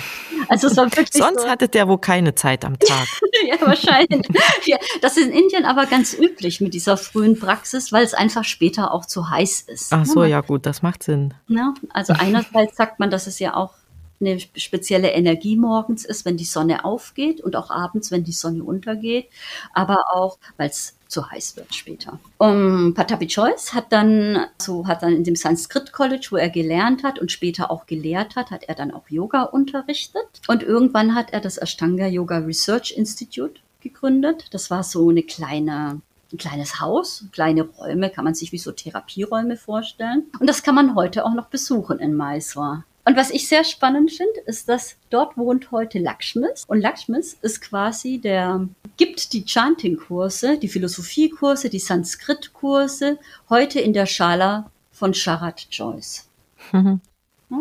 [0.47, 1.49] Also es war wirklich Sonst so.
[1.49, 3.07] hatte der wohl keine Zeit am Tag.
[3.47, 4.27] ja, wahrscheinlich.
[4.65, 8.43] Ja, das ist in Indien aber ganz üblich mit dieser frühen Praxis, weil es einfach
[8.43, 9.91] später auch zu heiß ist.
[9.91, 11.33] Ach so, ja gut, das macht Sinn.
[11.47, 13.73] Ja, also einerseits sagt man, dass es ja auch
[14.19, 18.63] eine spezielle Energie morgens ist, wenn die Sonne aufgeht und auch abends, wenn die Sonne
[18.63, 19.27] untergeht,
[19.73, 22.19] aber auch, weil es zu heiß wird später.
[22.37, 27.03] Um, Patabi Choice hat dann, so hat dann in dem Sanskrit College, wo er gelernt
[27.03, 30.27] hat und später auch gelehrt hat, hat er dann auch Yoga unterrichtet.
[30.47, 34.47] Und irgendwann hat er das Ashtanga Yoga Research Institute gegründet.
[34.51, 36.01] Das war so eine kleine
[36.33, 40.25] ein kleines Haus, kleine Räume, kann man sich wie so Therapieräume vorstellen.
[40.39, 42.83] Und das kann man heute auch noch besuchen in Mysore.
[43.07, 46.65] Und was ich sehr spannend finde, ist, dass dort wohnt heute Lakshmis.
[46.67, 48.67] Und Lakshmis ist quasi der,
[48.97, 53.17] gibt die Chanting-Kurse, die Philosophie-Kurse, die Sanskrit-Kurse
[53.49, 56.27] heute in der Schala von Sharat Joyce.
[56.73, 56.99] Mhm.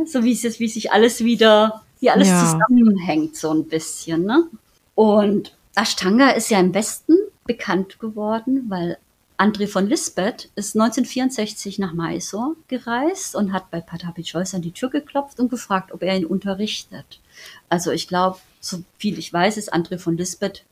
[0.07, 2.41] So wie, es, wie sich alles wieder, wie alles ja.
[2.41, 4.25] zusammenhängt, so ein bisschen.
[4.25, 4.49] Ne?
[4.97, 8.99] Und Ashtanga ist ja im Westen bekannt geworden, weil
[9.39, 14.73] André von Lisbeth ist 1964 nach Mysore gereist und hat bei Patapi Joyce an die
[14.73, 17.21] Tür geklopft und gefragt, ob er ihn unterrichtet.
[17.69, 20.65] Also ich glaube, so viel ich weiß, ist André von Lisbeth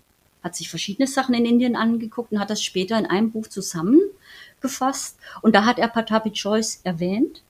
[0.44, 5.16] hat sich verschiedene Sachen in Indien angeguckt und hat das später in einem Buch zusammengefasst.
[5.40, 7.42] Und da hat er Patapi Joyce erwähnt.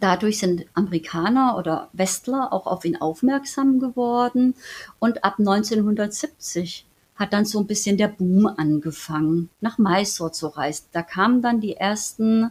[0.00, 4.54] Dadurch sind Amerikaner oder Westler auch auf ihn aufmerksam geworden.
[4.98, 6.84] Und ab 1970
[7.16, 10.86] hat dann so ein bisschen der Boom angefangen, nach Mysore zu reisen.
[10.92, 12.50] Da kamen dann die ersten,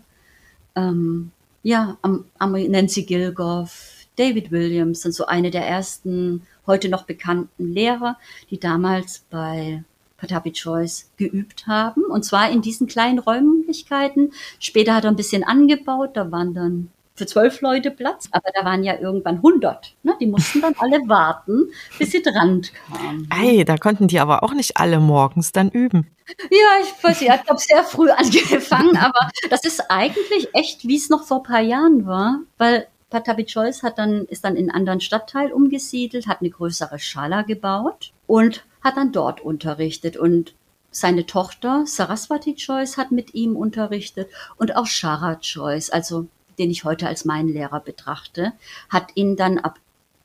[0.75, 1.31] ähm,
[1.63, 7.73] ja, am, am Nancy Gilgoff, David Williams sind so eine der ersten heute noch bekannten
[7.73, 8.17] Lehrer,
[8.51, 9.83] die damals bei
[10.17, 12.03] Patapi Choice geübt haben.
[12.05, 14.31] Und zwar in diesen kleinen Räumlichkeiten.
[14.59, 18.65] Später hat er ein bisschen angebaut, da waren dann für zwölf Leute Platz, aber da
[18.65, 19.95] waren ja irgendwann 100.
[20.03, 20.15] Ne?
[20.19, 23.27] Die mussten dann alle warten, bis sie dran kamen.
[23.29, 26.09] Ei, da konnten die aber auch nicht alle morgens dann üben.
[26.49, 31.09] Ja, ich weiß, ich habe sehr früh angefangen, aber das ist eigentlich echt, wie es
[31.09, 34.71] noch vor ein paar Jahren war, weil Patabi Choice hat dann, ist dann in einen
[34.71, 40.55] anderen Stadtteil umgesiedelt, hat eine größere Schala gebaut und hat dann dort unterrichtet und
[40.89, 46.83] seine Tochter Saraswati Choice hat mit ihm unterrichtet und auch Shara Choice, also den ich
[46.83, 48.53] heute als meinen Lehrer betrachte,
[48.89, 49.79] hat ihn dann ab,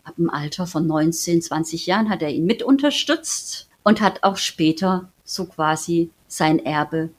[0.04, 4.36] ab dem Alter von 19, 20 Jahren, hat er ihn mit unterstützt und hat auch
[4.36, 7.10] später so quasi sein Erbe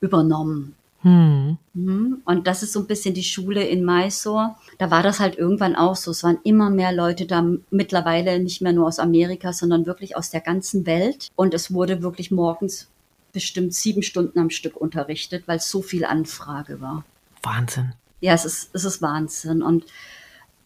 [0.00, 0.74] übernommen.
[1.02, 1.58] Hm.
[1.74, 2.22] Mhm.
[2.24, 4.56] Und das ist so ein bisschen die Schule in Mysore.
[4.78, 6.10] Da war das halt irgendwann auch so.
[6.10, 10.30] Es waren immer mehr Leute da, mittlerweile nicht mehr nur aus Amerika, sondern wirklich aus
[10.30, 11.28] der ganzen Welt.
[11.36, 12.88] Und es wurde wirklich morgens
[13.32, 17.04] bestimmt sieben Stunden am Stück unterrichtet, weil so viel Anfrage war.
[17.42, 17.92] Wahnsinn.
[18.20, 19.62] Ja, es ist, es ist Wahnsinn.
[19.62, 19.84] Und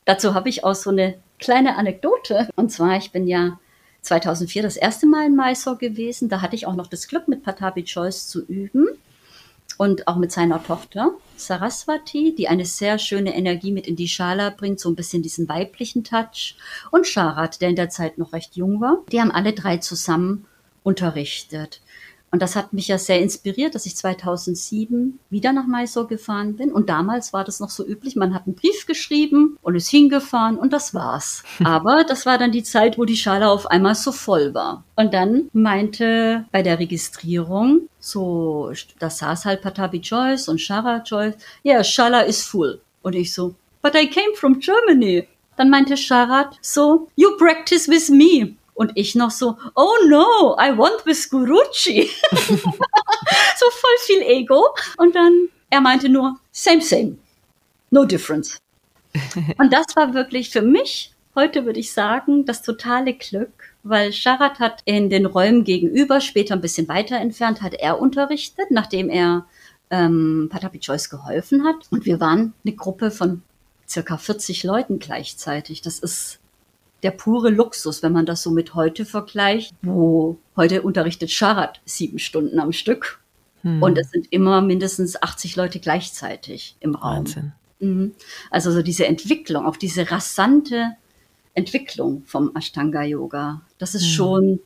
[0.05, 2.49] dazu habe ich auch so eine kleine Anekdote.
[2.57, 3.59] Und zwar, ich bin ja
[4.03, 6.29] 2004 das erste Mal in Mysore gewesen.
[6.29, 8.89] Da hatte ich auch noch das Glück, mit Patabi Joyce zu üben
[9.79, 14.51] und auch mit seiner Tochter Saraswati, die eine sehr schöne Energie mit in die Schala
[14.51, 16.57] bringt, so ein bisschen diesen weiblichen Touch.
[16.91, 18.99] Und Sharat, der in der Zeit noch recht jung war.
[19.11, 20.47] Die haben alle drei zusammen
[20.83, 21.81] unterrichtet.
[22.33, 26.73] Und das hat mich ja sehr inspiriert, dass ich 2007 wieder nach Mysore gefahren bin.
[26.73, 30.57] Und damals war das noch so üblich, man hat einen Brief geschrieben und ist hingefahren
[30.57, 31.43] und das war's.
[31.65, 34.83] Aber das war dann die Zeit, wo die Schale auf einmal so voll war.
[34.97, 41.35] Und dann meinte bei der Registrierung, so, da saß halt Patabi Joyce und Shara Joyce,
[41.63, 42.81] ja, yeah, Shala is full.
[43.03, 45.29] Und ich so, but I came from Germany.
[45.59, 48.57] Dann meinte Sharat so, you practice with me.
[48.75, 52.11] Und ich noch so, oh no, I want with Guruchi.
[52.31, 54.75] so voll viel Ego.
[54.97, 57.17] Und dann, er meinte nur, same, same.
[57.91, 58.59] No difference.
[59.59, 64.59] Und das war wirklich für mich, heute würde ich sagen, das totale Glück, weil Sharat
[64.59, 69.45] hat in den Räumen gegenüber, später ein bisschen weiter entfernt, hat er unterrichtet, nachdem er
[69.91, 71.77] ähm, Patapi Joyce geholfen hat.
[71.91, 73.43] Und wir waren eine Gruppe von
[73.89, 75.83] circa 40 Leuten gleichzeitig.
[75.83, 76.39] Das ist
[77.03, 82.19] der pure Luxus, wenn man das so mit heute vergleicht, wo heute unterrichtet Sharat sieben
[82.19, 83.21] Stunden am Stück.
[83.63, 83.83] Hm.
[83.83, 87.19] Und es sind immer mindestens 80 Leute gleichzeitig im Raum.
[87.19, 87.53] Wahnsinn.
[87.81, 88.15] Mhm.
[88.51, 90.93] Also so diese Entwicklung, auch diese rasante
[91.55, 94.11] Entwicklung vom Ashtanga Yoga, das ist hm.
[94.11, 94.61] schon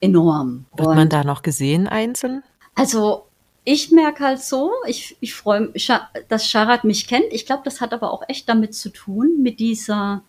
[0.00, 0.66] enorm.
[0.76, 2.42] Wird Und man da noch gesehen einzeln?
[2.74, 3.24] Also
[3.64, 5.90] ich merke halt so, ich, ich freue mich,
[6.28, 7.32] dass Sharat mich kennt.
[7.32, 10.22] Ich glaube, das hat aber auch echt damit zu tun, mit dieser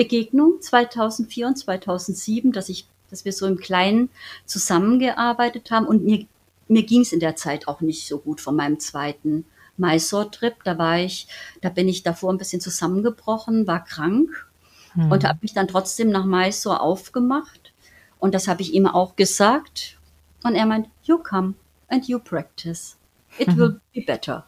[0.00, 4.08] Begegnung 2004 und 2007, dass ich, dass wir so im Kleinen
[4.46, 6.24] zusammengearbeitet haben und mir,
[6.68, 9.44] mir ging es in der Zeit auch nicht so gut von meinem zweiten
[9.76, 10.54] Mysore-Trip.
[10.64, 11.28] Da war ich,
[11.60, 14.48] da bin ich davor ein bisschen zusammengebrochen, war krank
[14.94, 15.12] hm.
[15.12, 17.74] und habe mich dann trotzdem nach Mysore aufgemacht.
[18.18, 19.98] Und das habe ich ihm auch gesagt.
[20.42, 21.52] Und er meint, you come
[21.88, 22.96] and you practice.
[23.36, 23.56] It mhm.
[23.58, 24.46] will be better.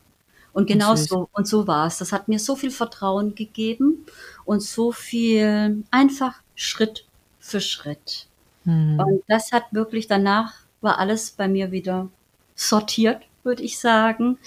[0.53, 1.99] Und genau so, und so war es.
[1.99, 4.05] Das hat mir so viel Vertrauen gegeben
[4.45, 7.07] und so viel einfach Schritt
[7.41, 8.27] für Schritt.
[8.65, 9.01] Mhm.
[9.01, 12.09] Und das hat wirklich danach war alles bei mir wieder
[12.55, 14.39] sortiert, würde ich sagen.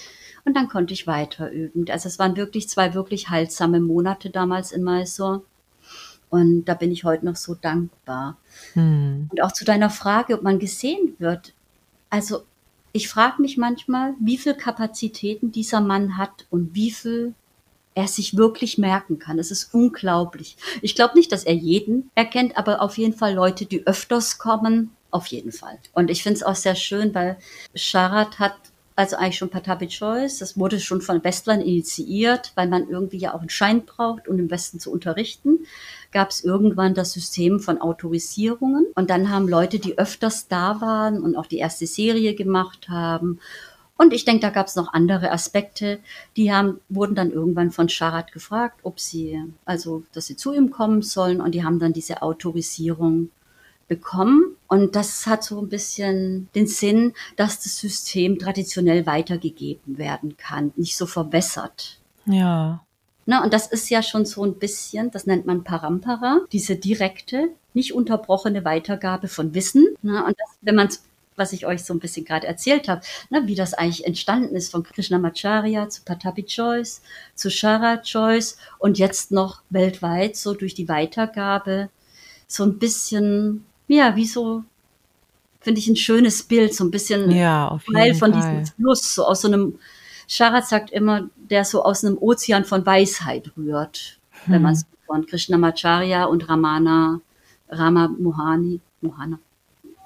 [0.44, 1.86] Und dann konnte ich weiter üben.
[1.90, 5.42] Also es waren wirklich zwei wirklich heilsame Monate damals in Mysore.
[6.30, 8.36] Und da bin ich heute noch so dankbar.
[8.74, 9.28] Mhm.
[9.30, 11.52] Und auch zu deiner Frage, ob man gesehen wird.
[12.10, 12.44] Also
[12.96, 17.34] ich frage mich manchmal, wie viel Kapazitäten dieser Mann hat und wie viel
[17.94, 19.38] er sich wirklich merken kann.
[19.38, 20.56] Es ist unglaublich.
[20.80, 24.90] Ich glaube nicht, dass er jeden erkennt, aber auf jeden Fall Leute, die öfters kommen,
[25.10, 25.78] auf jeden Fall.
[25.92, 27.36] Und ich finde es auch sehr schön, weil
[27.74, 28.54] Sharat hat
[28.96, 30.38] also eigentlich schon Patabi Choice.
[30.38, 34.38] Das wurde schon von Westlern initiiert, weil man irgendwie ja auch einen Schein braucht, um
[34.38, 35.66] im Westen zu unterrichten.
[36.16, 38.86] Gab es irgendwann das System von Autorisierungen.
[38.94, 43.38] Und dann haben Leute, die öfters da waren und auch die erste Serie gemacht haben.
[43.98, 45.98] Und ich denke, da gab es noch andere Aspekte.
[46.38, 50.70] Die haben, wurden dann irgendwann von Sharat gefragt, ob sie, also, dass sie zu ihm
[50.70, 51.42] kommen sollen.
[51.42, 53.28] Und die haben dann diese Autorisierung
[53.86, 54.56] bekommen.
[54.68, 60.72] Und das hat so ein bisschen den Sinn, dass das System traditionell weitergegeben werden kann,
[60.76, 61.98] nicht so verbessert.
[62.24, 62.85] Ja.
[63.26, 67.48] Na, und das ist ja schon so ein bisschen, das nennt man Parampara, diese direkte,
[67.74, 69.86] nicht unterbrochene Weitergabe von Wissen.
[70.02, 70.88] Na, und das, wenn man
[71.38, 74.70] was ich euch so ein bisschen gerade erzählt habe, ne, wie das eigentlich entstanden ist
[74.70, 77.02] von Krishnamacharya zu Patapi Choice,
[77.34, 81.90] zu Shara Choice und jetzt noch weltweit so durch die Weitergabe
[82.48, 84.64] so ein bisschen ja, wie so,
[85.60, 88.60] finde ich ein schönes Bild, so ein bisschen ja, Teil von Fall.
[88.60, 89.78] diesem Fluss, so aus so einem,
[90.28, 94.54] Sharat sagt immer, der so aus einem Ozean von Weisheit rührt, hm.
[94.54, 97.20] wenn man es von Krishnamacharya und Ramana,
[97.68, 99.38] Rama Mohani, Mohana,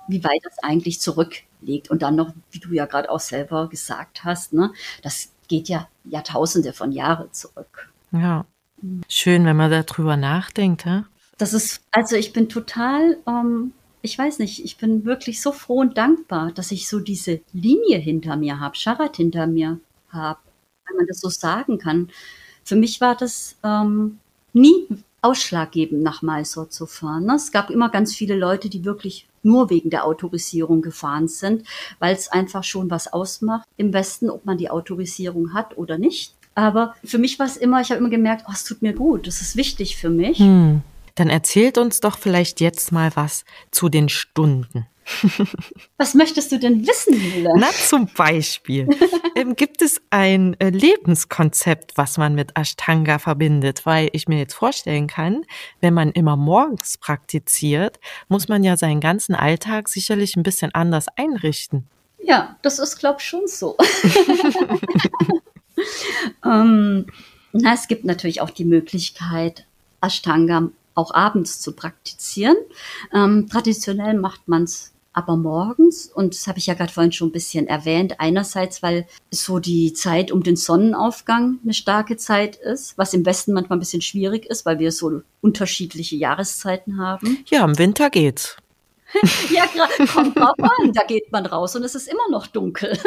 [0.09, 1.91] wie weit das eigentlich zurückliegt.
[1.91, 5.89] Und dann noch, wie du ja gerade auch selber gesagt hast, ne, das geht ja
[6.05, 7.91] Jahrtausende von Jahren zurück.
[8.13, 8.45] Ja.
[9.09, 11.03] Schön, wenn man darüber nachdenkt, hä?
[11.37, 15.81] Das ist, also ich bin total, ähm, ich weiß nicht, ich bin wirklich so froh
[15.81, 19.81] und dankbar, dass ich so diese Linie hinter mir habe, Sharat hinter mir
[20.13, 20.41] habe,
[20.87, 22.11] wenn man das so sagen kann.
[22.65, 24.19] Für mich war das ähm,
[24.53, 24.87] nie
[25.23, 27.27] ausschlaggebend, nach Mysore zu fahren.
[27.27, 27.35] Ne?
[27.35, 31.67] Es gab immer ganz viele Leute, die wirklich nur wegen der Autorisierung gefahren sind,
[31.99, 36.35] weil es einfach schon was ausmacht im Westen, ob man die Autorisierung hat oder nicht.
[36.55, 39.27] Aber für mich war es immer, ich habe immer gemerkt, oh, es tut mir gut,
[39.27, 40.39] das ist wichtig für mich.
[40.39, 40.83] Hm.
[41.15, 44.87] Dann erzählt uns doch vielleicht jetzt mal was zu den Stunden.
[45.97, 47.51] Was möchtest du denn wissen, Jule?
[47.57, 48.89] Na, zum Beispiel.
[49.37, 53.87] ähm, gibt es ein äh, Lebenskonzept, was man mit Ashtanga verbindet?
[53.87, 55.45] Weil ich mir jetzt vorstellen kann,
[55.81, 61.07] wenn man immer morgens praktiziert, muss man ja seinen ganzen Alltag sicherlich ein bisschen anders
[61.17, 61.87] einrichten.
[62.23, 63.77] Ja, das ist, glaube ich, schon so.
[66.45, 67.07] ähm,
[67.53, 69.65] na, es gibt natürlich auch die Möglichkeit,
[70.01, 72.57] Ashtanga auch abends zu praktizieren.
[73.13, 77.29] Ähm, traditionell macht man es aber morgens, und das habe ich ja gerade vorhin schon
[77.29, 82.97] ein bisschen erwähnt, einerseits, weil so die Zeit um den Sonnenaufgang eine starke Zeit ist,
[82.97, 87.45] was im Westen manchmal ein bisschen schwierig ist, weil wir so unterschiedliche Jahreszeiten haben.
[87.47, 88.57] Ja, im Winter geht's.
[89.51, 89.65] ja,
[90.13, 92.97] kommt drauf an, da geht man raus und es ist immer noch dunkel.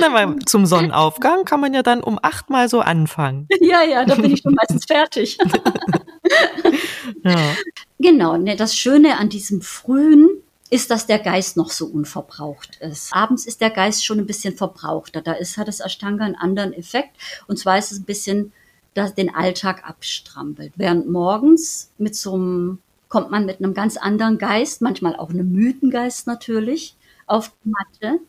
[0.00, 3.48] Na, weil zum Sonnenaufgang kann man ja dann um acht Mal so anfangen.
[3.60, 5.36] Ja, ja, da bin ich schon meistens fertig.
[7.24, 7.54] ja.
[7.98, 10.28] Genau, ne, das Schöne an diesem frühen
[10.70, 13.14] ist, dass der Geist noch so unverbraucht ist.
[13.14, 15.20] Abends ist der Geist schon ein bisschen verbrauchter.
[15.20, 17.10] Da ist, hat das Ashtanga einen anderen Effekt.
[17.46, 18.52] Und zwar ist es ein bisschen,
[18.94, 20.72] dass den Alltag abstrampelt.
[20.76, 25.50] Während morgens mit so einem, kommt man mit einem ganz anderen Geist, manchmal auch einem
[25.52, 28.20] müden Geist natürlich, auf die Matte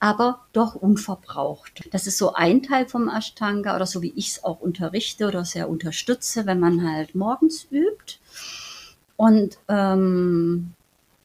[0.00, 1.88] aber doch unverbraucht.
[1.90, 5.44] Das ist so ein Teil vom Ashtanga oder so wie ich es auch unterrichte oder
[5.44, 8.18] sehr unterstütze, wenn man halt morgens übt.
[9.16, 10.74] Und ähm,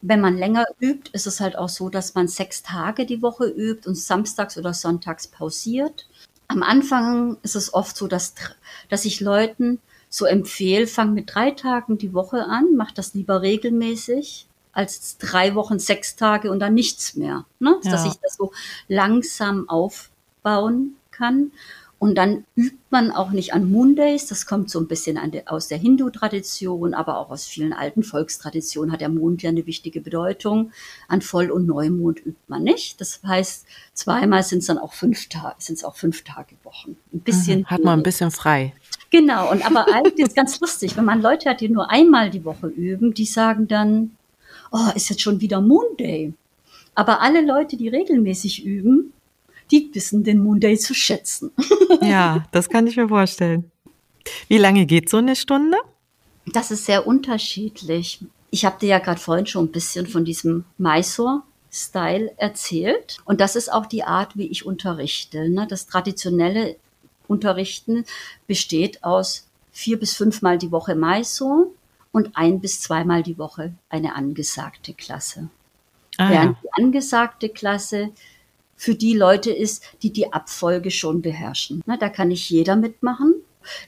[0.02, 3.46] wenn man länger übt, ist es halt auch so, dass man sechs Tage die Woche
[3.46, 6.08] übt und samstags oder sonntags pausiert.
[6.48, 8.34] Am Anfang ist es oft so, dass,
[8.90, 9.78] dass ich Leuten
[10.10, 15.54] so empfehle, fang mit drei Tagen die Woche an, mach das lieber regelmäßig als drei
[15.54, 17.46] Wochen, sechs Tage und dann nichts mehr.
[17.58, 17.76] Ne?
[17.82, 17.90] Ja.
[17.92, 18.52] Dass ich das so
[18.88, 21.52] langsam aufbauen kann.
[22.00, 24.26] Und dann übt man auch nicht an Mondays.
[24.26, 28.92] Das kommt so ein bisschen de, aus der Hindu-Tradition, aber auch aus vielen alten Volkstraditionen
[28.92, 30.72] hat der Mond ja eine wichtige Bedeutung.
[31.08, 33.00] An Voll- und Neumond übt man nicht.
[33.00, 36.96] Das heißt, zweimal sind es dann auch fünf Tage, sind es auch fünf Tage Wochen.
[37.12, 37.60] Ein bisschen.
[37.60, 38.74] Mhm, hat man ein bisschen frei.
[39.10, 39.50] Genau.
[39.50, 42.66] Und aber eigentlich ist ganz lustig, wenn man Leute hat, die nur einmal die Woche
[42.66, 44.16] üben, die sagen dann,
[44.74, 46.34] oh, ist jetzt schon wieder Moonday.
[46.94, 49.12] Aber alle Leute, die regelmäßig üben,
[49.70, 51.52] die wissen den Moonday zu schätzen.
[52.00, 53.70] Ja, das kann ich mir vorstellen.
[54.48, 55.76] Wie lange geht so eine Stunde?
[56.46, 58.20] Das ist sehr unterschiedlich.
[58.50, 63.18] Ich habe dir ja gerade vorhin schon ein bisschen von diesem Mysore-Style erzählt.
[63.24, 65.48] Und das ist auch die Art, wie ich unterrichte.
[65.48, 65.66] Ne?
[65.68, 66.76] Das traditionelle
[67.28, 68.04] Unterrichten
[68.46, 71.68] besteht aus vier bis fünfmal die Woche Mysore
[72.14, 75.48] und ein bis zweimal die Woche eine angesagte Klasse.
[76.16, 78.10] Ah, Während die angesagte Klasse
[78.76, 81.82] für die Leute ist, die die Abfolge schon beherrschen.
[81.86, 83.34] Na, da kann nicht jeder mitmachen.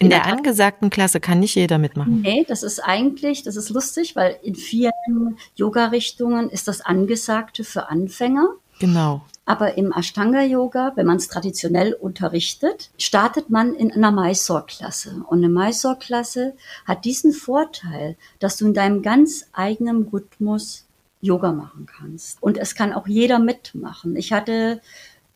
[0.01, 2.23] In, in der, der angesagten Klasse kann nicht jeder mitmachen.
[2.23, 7.91] Nee, das ist eigentlich, das ist lustig, weil in vielen Yoga-Richtungen ist das Angesagte für
[7.91, 8.49] Anfänger.
[8.81, 9.23] Genau.
[9.47, 15.23] Aber im Ashtanga-Yoga, wenn man es traditionell unterrichtet, startet man in einer Mysore-Klasse.
[15.29, 16.55] Und eine Mysore-Klasse
[16.85, 20.85] hat diesen Vorteil, dass du in deinem ganz eigenen Rhythmus
[21.21, 22.43] Yoga machen kannst.
[22.43, 24.17] Und es kann auch jeder mitmachen.
[24.17, 24.81] Ich hatte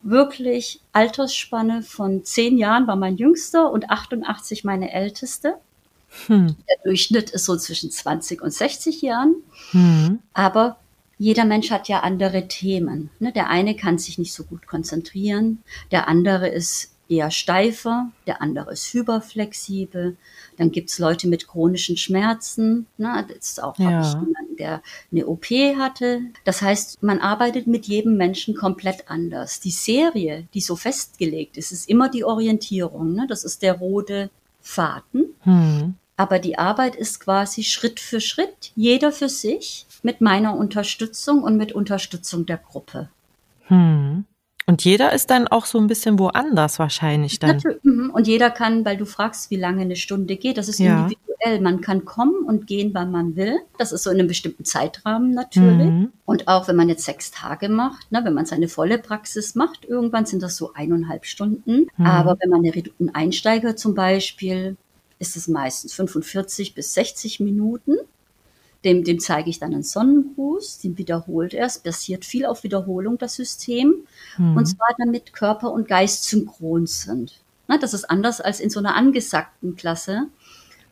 [0.03, 5.55] wirklich Altersspanne von zehn Jahren war mein jüngster und 88 meine älteste.
[6.27, 6.57] Hm.
[6.69, 9.37] Der Durchschnitt ist so zwischen 20 und 60 Jahren.
[9.71, 10.19] Hm.
[10.33, 10.79] Aber
[11.21, 13.11] jeder Mensch hat ja andere Themen.
[13.19, 13.31] Ne?
[13.31, 18.73] Der eine kann sich nicht so gut konzentrieren, der andere ist eher steifer, der andere
[18.73, 20.17] ist hyperflexibel.
[20.57, 22.87] Dann gibt's Leute mit chronischen Schmerzen.
[22.97, 23.27] Ne?
[23.29, 24.01] Das ist auch ja.
[24.01, 24.81] jemanden, der
[25.13, 26.23] eine OP hatte.
[26.45, 29.61] Das heißt, man arbeitet mit jedem Menschen komplett anders.
[29.61, 33.13] Die Serie, die so festgelegt ist, ist immer die Orientierung.
[33.13, 33.27] Ne?
[33.29, 34.31] Das ist der rote
[34.63, 35.35] Faden.
[35.41, 35.95] Hm.
[36.21, 41.57] Aber die Arbeit ist quasi Schritt für Schritt, jeder für sich mit meiner Unterstützung und
[41.57, 43.09] mit Unterstützung der Gruppe.
[43.69, 44.27] Hm.
[44.67, 47.63] Und jeder ist dann auch so ein bisschen woanders wahrscheinlich dann.
[47.83, 48.11] Mhm.
[48.11, 51.05] Und jeder kann, weil du fragst, wie lange eine Stunde geht, das ist ja.
[51.05, 51.63] individuell.
[51.63, 53.57] Man kann kommen und gehen, wann man will.
[53.79, 55.89] Das ist so in einem bestimmten Zeitrahmen natürlich.
[55.89, 56.13] Mhm.
[56.27, 59.87] Und auch wenn man jetzt sechs Tage macht, ne, wenn man seine volle Praxis macht,
[59.87, 61.87] irgendwann sind das so eineinhalb Stunden.
[61.97, 62.07] Mhm.
[62.07, 64.77] Aber wenn man einen Einsteiger zum Beispiel,
[65.21, 67.97] ist es meistens 45 bis 60 Minuten.
[68.83, 71.67] Dem, dem zeige ich dann einen Sonnengruß, den wiederholt er.
[71.67, 74.07] Es basiert viel auf Wiederholung, das System.
[74.39, 74.57] Mhm.
[74.57, 77.41] Und zwar damit Körper und Geist synchron sind.
[77.69, 80.29] Na, das ist anders als in so einer angesagten Klasse,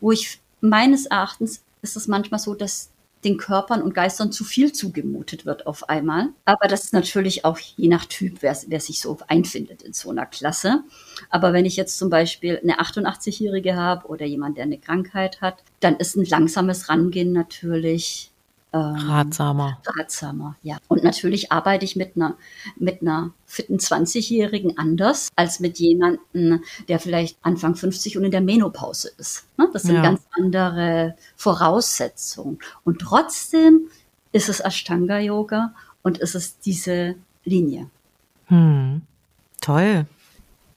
[0.01, 2.91] wo ich meines Erachtens ist es manchmal so, dass
[3.25, 6.29] den Körpern und Geistern zu viel zugemutet wird auf einmal.
[6.45, 10.11] Aber das ist natürlich auch je nach Typ, wer, wer sich so einfindet in so
[10.11, 10.85] einer Klasse.
[11.31, 15.63] Aber wenn ich jetzt zum Beispiel eine 88-Jährige habe oder jemand, der eine Krankheit hat,
[15.81, 18.31] dann ist ein langsames Rangehen natürlich
[18.73, 19.81] ähm, ratsamer.
[19.87, 20.77] Ratsamer, ja.
[20.89, 22.37] Und natürlich arbeite ich mit einer,
[22.77, 28.43] mit einer fitten 20-Jährigen anders als mit jemandem, der vielleicht Anfang 50 und in der
[28.43, 29.47] Menopause ist.
[29.57, 29.69] Ne?
[29.73, 30.03] Das sind ja.
[30.03, 32.59] ganz andere Voraussetzungen.
[32.85, 33.89] Und trotzdem
[34.33, 37.15] ist es Ashtanga-Yoga und ist es diese
[37.45, 37.89] Linie.
[38.47, 39.03] Hm.
[39.61, 40.07] Toll.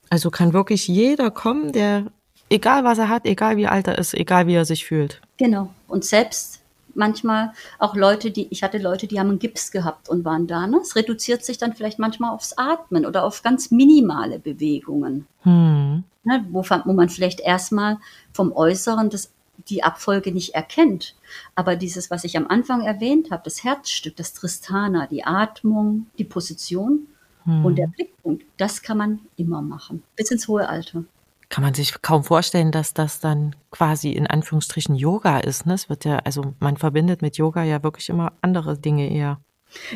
[0.08, 2.06] Also kann wirklich jeder kommen, der,
[2.48, 5.20] egal was er hat, egal wie alt er ist, egal wie er sich fühlt.
[5.36, 5.72] Genau.
[5.88, 6.61] Und selbst
[6.94, 10.66] manchmal auch Leute, die, ich hatte Leute, die haben einen Gips gehabt und waren da.
[10.66, 10.78] Ne?
[10.82, 15.26] Es reduziert sich dann vielleicht manchmal aufs Atmen oder auf ganz minimale Bewegungen.
[15.42, 16.04] Hm.
[16.24, 16.46] Ne?
[16.50, 17.98] Wo, wo man vielleicht erstmal
[18.32, 19.32] vom Äußeren das,
[19.68, 21.14] die Abfolge nicht erkennt.
[21.54, 26.24] Aber dieses, was ich am Anfang erwähnt habe, das Herzstück, das Tristana, die Atmung, die
[26.24, 27.06] Position
[27.44, 27.64] hm.
[27.64, 30.02] und der Blickpunkt, das kann man immer machen.
[30.16, 31.04] Bis ins hohe Alter
[31.52, 35.66] kann man sich kaum vorstellen, dass das dann quasi in Anführungsstrichen Yoga ist.
[35.66, 35.74] Ne?
[35.74, 39.38] Es wird ja, also man verbindet mit Yoga ja wirklich immer andere Dinge eher.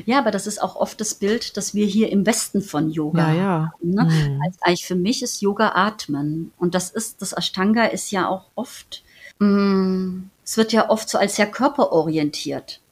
[0.04, 3.32] Ja, aber das ist auch oft das Bild, das wir hier im Westen von Yoga
[3.32, 3.72] ja, ja.
[3.72, 3.90] haben.
[3.90, 4.04] Ne?
[4.04, 4.42] Mhm.
[4.44, 6.52] Also eigentlich für mich ist Yoga Atmen.
[6.58, 9.02] Und das ist, das Ashtanga ist ja auch oft,
[9.38, 12.82] mh, mm, es wird ja oft so als sehr körperorientiert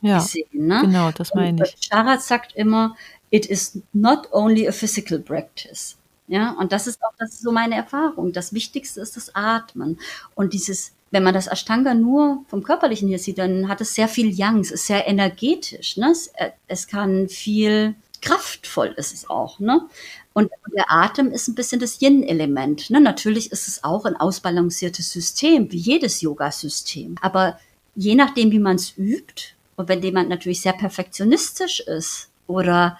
[0.00, 0.66] ja, gesehen.
[0.66, 0.80] Ne?
[0.80, 1.76] Genau, das meine ich.
[1.86, 2.96] Sharat sagt immer,
[3.28, 5.98] it is not only a physical practice.
[6.28, 8.32] Ja, und das ist auch das ist so meine Erfahrung.
[8.32, 9.98] Das Wichtigste ist das Atmen.
[10.34, 14.08] Und dieses, wenn man das Ashtanga nur vom Körperlichen hier sieht, dann hat es sehr
[14.08, 15.96] viel Yang, es ist sehr energetisch.
[15.96, 16.10] Ne?
[16.10, 19.60] Es, äh, es kann viel kraftvoll ist es auch.
[19.60, 19.86] Ne?
[20.32, 22.90] Und der Atem ist ein bisschen das Yin-Element.
[22.90, 23.00] Ne?
[23.00, 27.16] Natürlich ist es auch ein ausbalanciertes System, wie jedes Yoga-System.
[27.20, 27.58] Aber
[27.94, 32.98] je nachdem, wie man es übt, und wenn jemand natürlich sehr perfektionistisch ist oder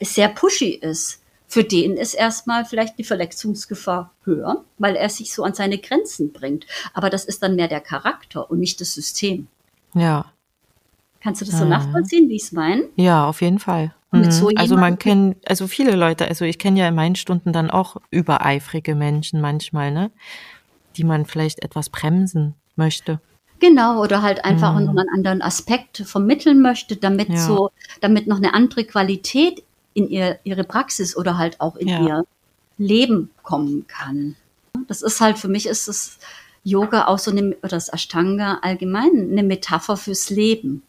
[0.00, 5.44] sehr pushy ist, für den ist erstmal vielleicht die Verletzungsgefahr höher, weil er sich so
[5.44, 6.66] an seine Grenzen bringt.
[6.92, 9.46] Aber das ist dann mehr der Charakter und nicht das System.
[9.94, 10.26] Ja.
[11.20, 11.70] Kannst du das so mhm.
[11.70, 12.84] nachvollziehen, wie ich es meine?
[12.96, 13.94] Ja, auf jeden Fall.
[14.12, 14.30] Mhm.
[14.30, 17.70] So also man kennt, also viele Leute, also ich kenne ja in meinen Stunden dann
[17.70, 20.10] auch übereifrige Menschen manchmal, ne?
[20.96, 23.20] Die man vielleicht etwas bremsen möchte.
[23.58, 24.90] Genau, oder halt einfach mhm.
[24.90, 27.38] einen anderen Aspekt vermitteln möchte, damit ja.
[27.38, 27.70] so,
[28.00, 29.62] damit noch eine andere Qualität
[29.96, 32.06] in ihr, ihre Praxis oder halt auch in ja.
[32.06, 32.26] ihr
[32.78, 34.36] Leben kommen kann.
[34.88, 36.18] Das ist halt, für mich ist das
[36.62, 40.82] Yoga auch so eine, oder das Ashtanga allgemein eine Metapher fürs Leben.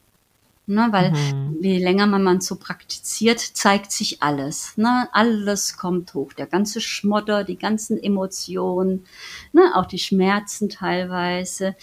[0.70, 1.60] Ne, weil mhm.
[1.62, 4.74] je länger man, man so praktiziert, zeigt sich alles.
[4.76, 5.08] Ne?
[5.14, 6.34] Alles kommt hoch.
[6.34, 9.06] Der ganze Schmotter, die ganzen Emotionen,
[9.54, 9.72] ne?
[9.76, 11.74] auch die Schmerzen teilweise.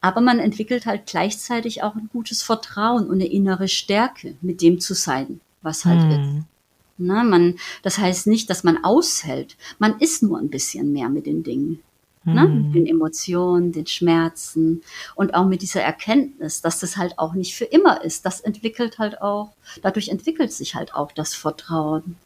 [0.00, 4.80] Aber man entwickelt halt gleichzeitig auch ein gutes Vertrauen und eine innere Stärke, mit dem
[4.80, 6.10] zu sein, was halt mhm.
[6.10, 6.51] ist.
[6.98, 9.56] Ne, man, das heißt nicht, dass man aushält.
[9.78, 11.80] Man ist nur ein bisschen mehr mit den Dingen.
[12.24, 12.46] Ne?
[12.46, 12.66] Mhm.
[12.66, 14.82] Mit den Emotionen, den Schmerzen
[15.16, 18.24] und auch mit dieser Erkenntnis, dass das halt auch nicht für immer ist.
[18.24, 19.50] Das entwickelt halt auch,
[19.82, 22.16] dadurch entwickelt sich halt auch das Vertrauen.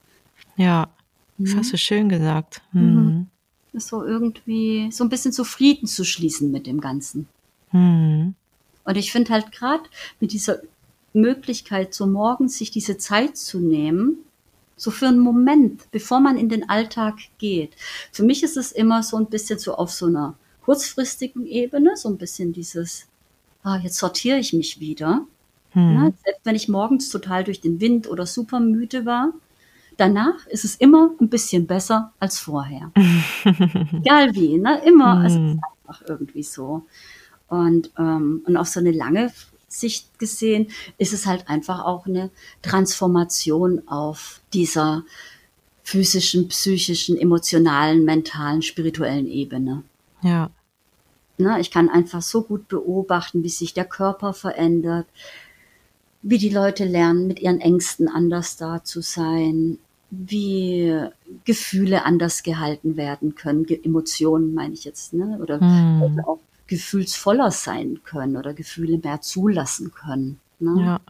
[0.56, 0.88] Ja,
[1.38, 1.58] das mhm.
[1.58, 2.62] hast du schön gesagt.
[2.72, 2.82] Mhm.
[2.82, 3.26] mhm.
[3.72, 7.28] Ist so irgendwie so ein bisschen zufrieden zu schließen mit dem Ganzen.
[7.72, 8.34] Mhm.
[8.84, 9.84] Und ich finde halt gerade
[10.18, 10.60] mit dieser
[11.12, 14.18] Möglichkeit, so morgens sich diese Zeit zu nehmen,
[14.76, 17.74] so für einen Moment, bevor man in den Alltag geht.
[18.12, 22.08] Für mich ist es immer so ein bisschen so auf so einer kurzfristigen Ebene, so
[22.08, 23.06] ein bisschen dieses,
[23.62, 25.26] ah, jetzt sortiere ich mich wieder.
[25.70, 25.94] Hm.
[25.94, 29.32] Ja, selbst wenn ich morgens total durch den Wind oder super müde war,
[29.96, 32.92] danach ist es immer ein bisschen besser als vorher.
[33.92, 34.82] Egal wie, ne?
[34.84, 35.26] Immer, hm.
[35.26, 36.84] es ist einfach irgendwie so.
[37.48, 39.32] Und, ähm, und auf so eine lange
[39.80, 40.68] Sicht gesehen,
[40.98, 42.30] ist es halt einfach auch eine
[42.62, 45.04] Transformation auf dieser
[45.82, 49.84] physischen, psychischen, emotionalen, mentalen, spirituellen Ebene.
[50.22, 50.50] Ja.
[51.38, 55.06] Na, ich kann einfach so gut beobachten, wie sich der Körper verändert,
[56.22, 59.78] wie die Leute lernen, mit ihren Ängsten anders da zu sein,
[60.10, 60.98] wie
[61.44, 65.38] Gefühle anders gehalten werden können, Emotionen meine ich jetzt, ne?
[65.40, 66.20] oder mhm.
[66.20, 70.40] auch gefühlsvoller sein können oder Gefühle mehr zulassen können.
[70.58, 70.82] Ne?
[70.82, 71.00] Ja.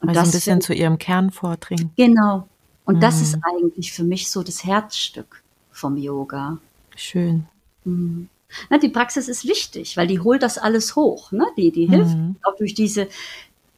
[0.00, 1.90] Und Weil das ein bisschen zu ihrem Kern vordringen.
[1.96, 2.48] Genau.
[2.84, 3.00] Und mhm.
[3.00, 6.58] das ist eigentlich für mich so das Herzstück vom Yoga.
[6.96, 7.46] Schön.
[7.84, 8.28] Mhm.
[8.68, 11.32] Na, die Praxis ist wichtig, weil die holt das alles hoch.
[11.32, 11.46] Ne?
[11.56, 12.36] Die, die hilft mhm.
[12.42, 13.08] auch durch diese,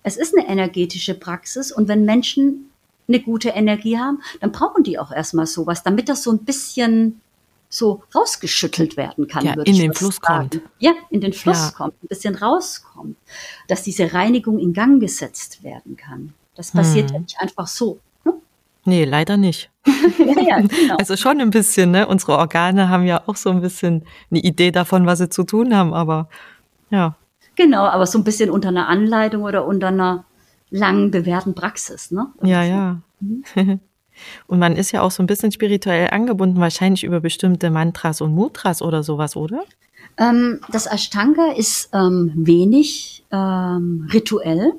[0.02, 2.70] es ist eine energetische Praxis und wenn Menschen
[3.06, 7.20] eine gute Energie haben, dann brauchen die auch erstmal sowas, damit das so ein bisschen
[7.74, 9.44] so rausgeschüttelt werden kann.
[9.44, 10.50] Ja, in den Fluss sagen.
[10.50, 10.62] kommt.
[10.78, 11.70] Ja, in den Fluss ja.
[11.76, 13.16] kommt, ein bisschen rauskommt.
[13.66, 16.34] Dass diese Reinigung in Gang gesetzt werden kann.
[16.54, 17.14] Das passiert hm.
[17.14, 17.98] ja nicht einfach so.
[18.24, 18.34] Ne?
[18.84, 19.70] Nee, leider nicht.
[19.86, 20.96] ja, ja, genau.
[20.98, 22.06] Also schon ein bisschen, ne?
[22.06, 25.74] Unsere Organe haben ja auch so ein bisschen eine Idee davon, was sie zu tun
[25.74, 26.28] haben, aber
[26.90, 27.16] ja.
[27.56, 30.24] Genau, aber so ein bisschen unter einer Anleitung oder unter einer
[30.70, 32.12] langen, bewährten Praxis.
[32.12, 32.26] Ne?
[32.42, 33.00] Ja, ja.
[33.20, 33.80] Mhm.
[34.46, 38.34] Und man ist ja auch so ein bisschen spirituell angebunden, wahrscheinlich über bestimmte Mantras und
[38.34, 39.64] Mudras oder sowas, oder?
[40.16, 44.72] Ähm, das Ashtanga ist ähm, wenig ähm, rituell.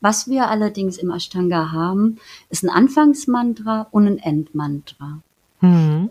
[0.00, 2.18] Was wir allerdings im Ashtanga haben,
[2.50, 5.20] ist ein Anfangsmantra und ein Endmantra.
[5.60, 6.10] Mhm.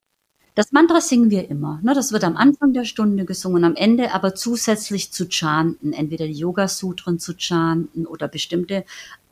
[0.55, 1.79] Das Mantra singen wir immer.
[1.81, 1.95] Ne?
[1.95, 6.33] Das wird am Anfang der Stunde gesungen, am Ende aber zusätzlich zu chanten, entweder die
[6.33, 8.85] Yoga-Sutren zu chanten oder bestimmte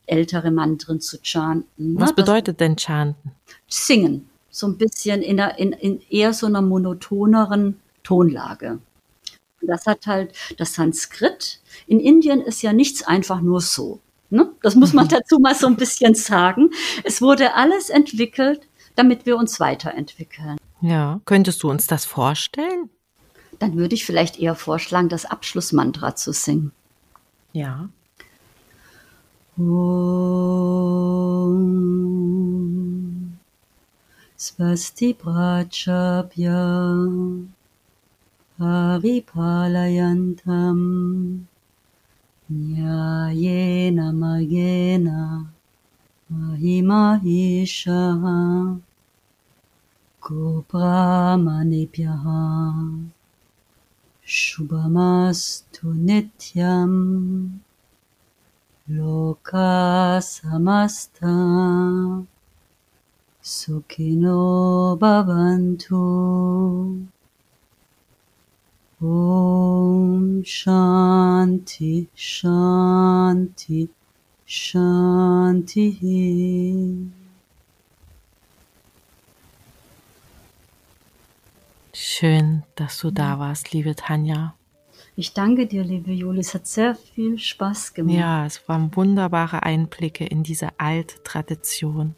[0.06, 1.94] ältere Mantren zu chanten.
[1.94, 2.00] Ne?
[2.00, 3.32] Was bedeutet denn chanten?
[3.68, 4.28] Singen.
[4.50, 8.78] So ein bisschen in, einer, in, in eher so einer monotoneren Tonlage.
[9.62, 11.60] Das hat halt das Sanskrit.
[11.86, 14.00] In Indien ist ja nichts einfach nur so.
[14.28, 14.50] Ne?
[14.62, 16.70] Das muss man dazu mal so ein bisschen sagen.
[17.04, 20.58] Es wurde alles entwickelt, damit wir uns weiterentwickeln.
[20.80, 22.90] Ja, könntest du uns das vorstellen?
[23.58, 26.72] Dann würde ich vielleicht eher vorschlagen, das Abschlussmantra zu singen.
[27.52, 27.88] Ja.
[29.58, 29.66] Om
[34.34, 36.62] Swasti Prachabhya
[38.58, 40.78] Paripalayantam
[42.50, 45.20] Nyayena Magena
[46.32, 48.38] Mahimahishaha
[50.22, 52.24] गोब्राह्मणेभ्यः
[54.38, 56.98] शुभमस्तु नित्यम्
[58.92, 61.32] Loka samasta
[63.40, 67.08] sukhino bhavantu.
[69.00, 73.88] Om Shanti Shanti
[74.46, 75.86] Shanti.
[81.94, 84.54] Schön, dass du da warst, liebe Tanja.
[85.14, 86.40] Ich danke dir, liebe Juli.
[86.40, 88.16] Es hat sehr viel Spaß gemacht.
[88.16, 92.14] Ja, es waren wunderbare Einblicke in diese alte Tradition.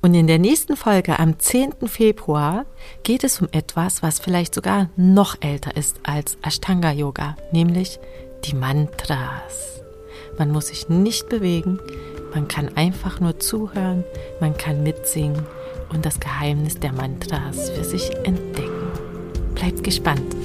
[0.00, 1.74] Und in der nächsten Folge am 10.
[1.86, 2.66] Februar
[3.02, 7.98] geht es um etwas, was vielleicht sogar noch älter ist als Ashtanga Yoga, nämlich
[8.44, 9.82] die Mantras.
[10.38, 11.80] Man muss sich nicht bewegen,
[12.34, 14.04] man kann einfach nur zuhören,
[14.40, 15.46] man kann mitsingen
[15.90, 18.92] und das Geheimnis der Mantras für sich entdecken.
[19.54, 20.36] Bleibt gespannt.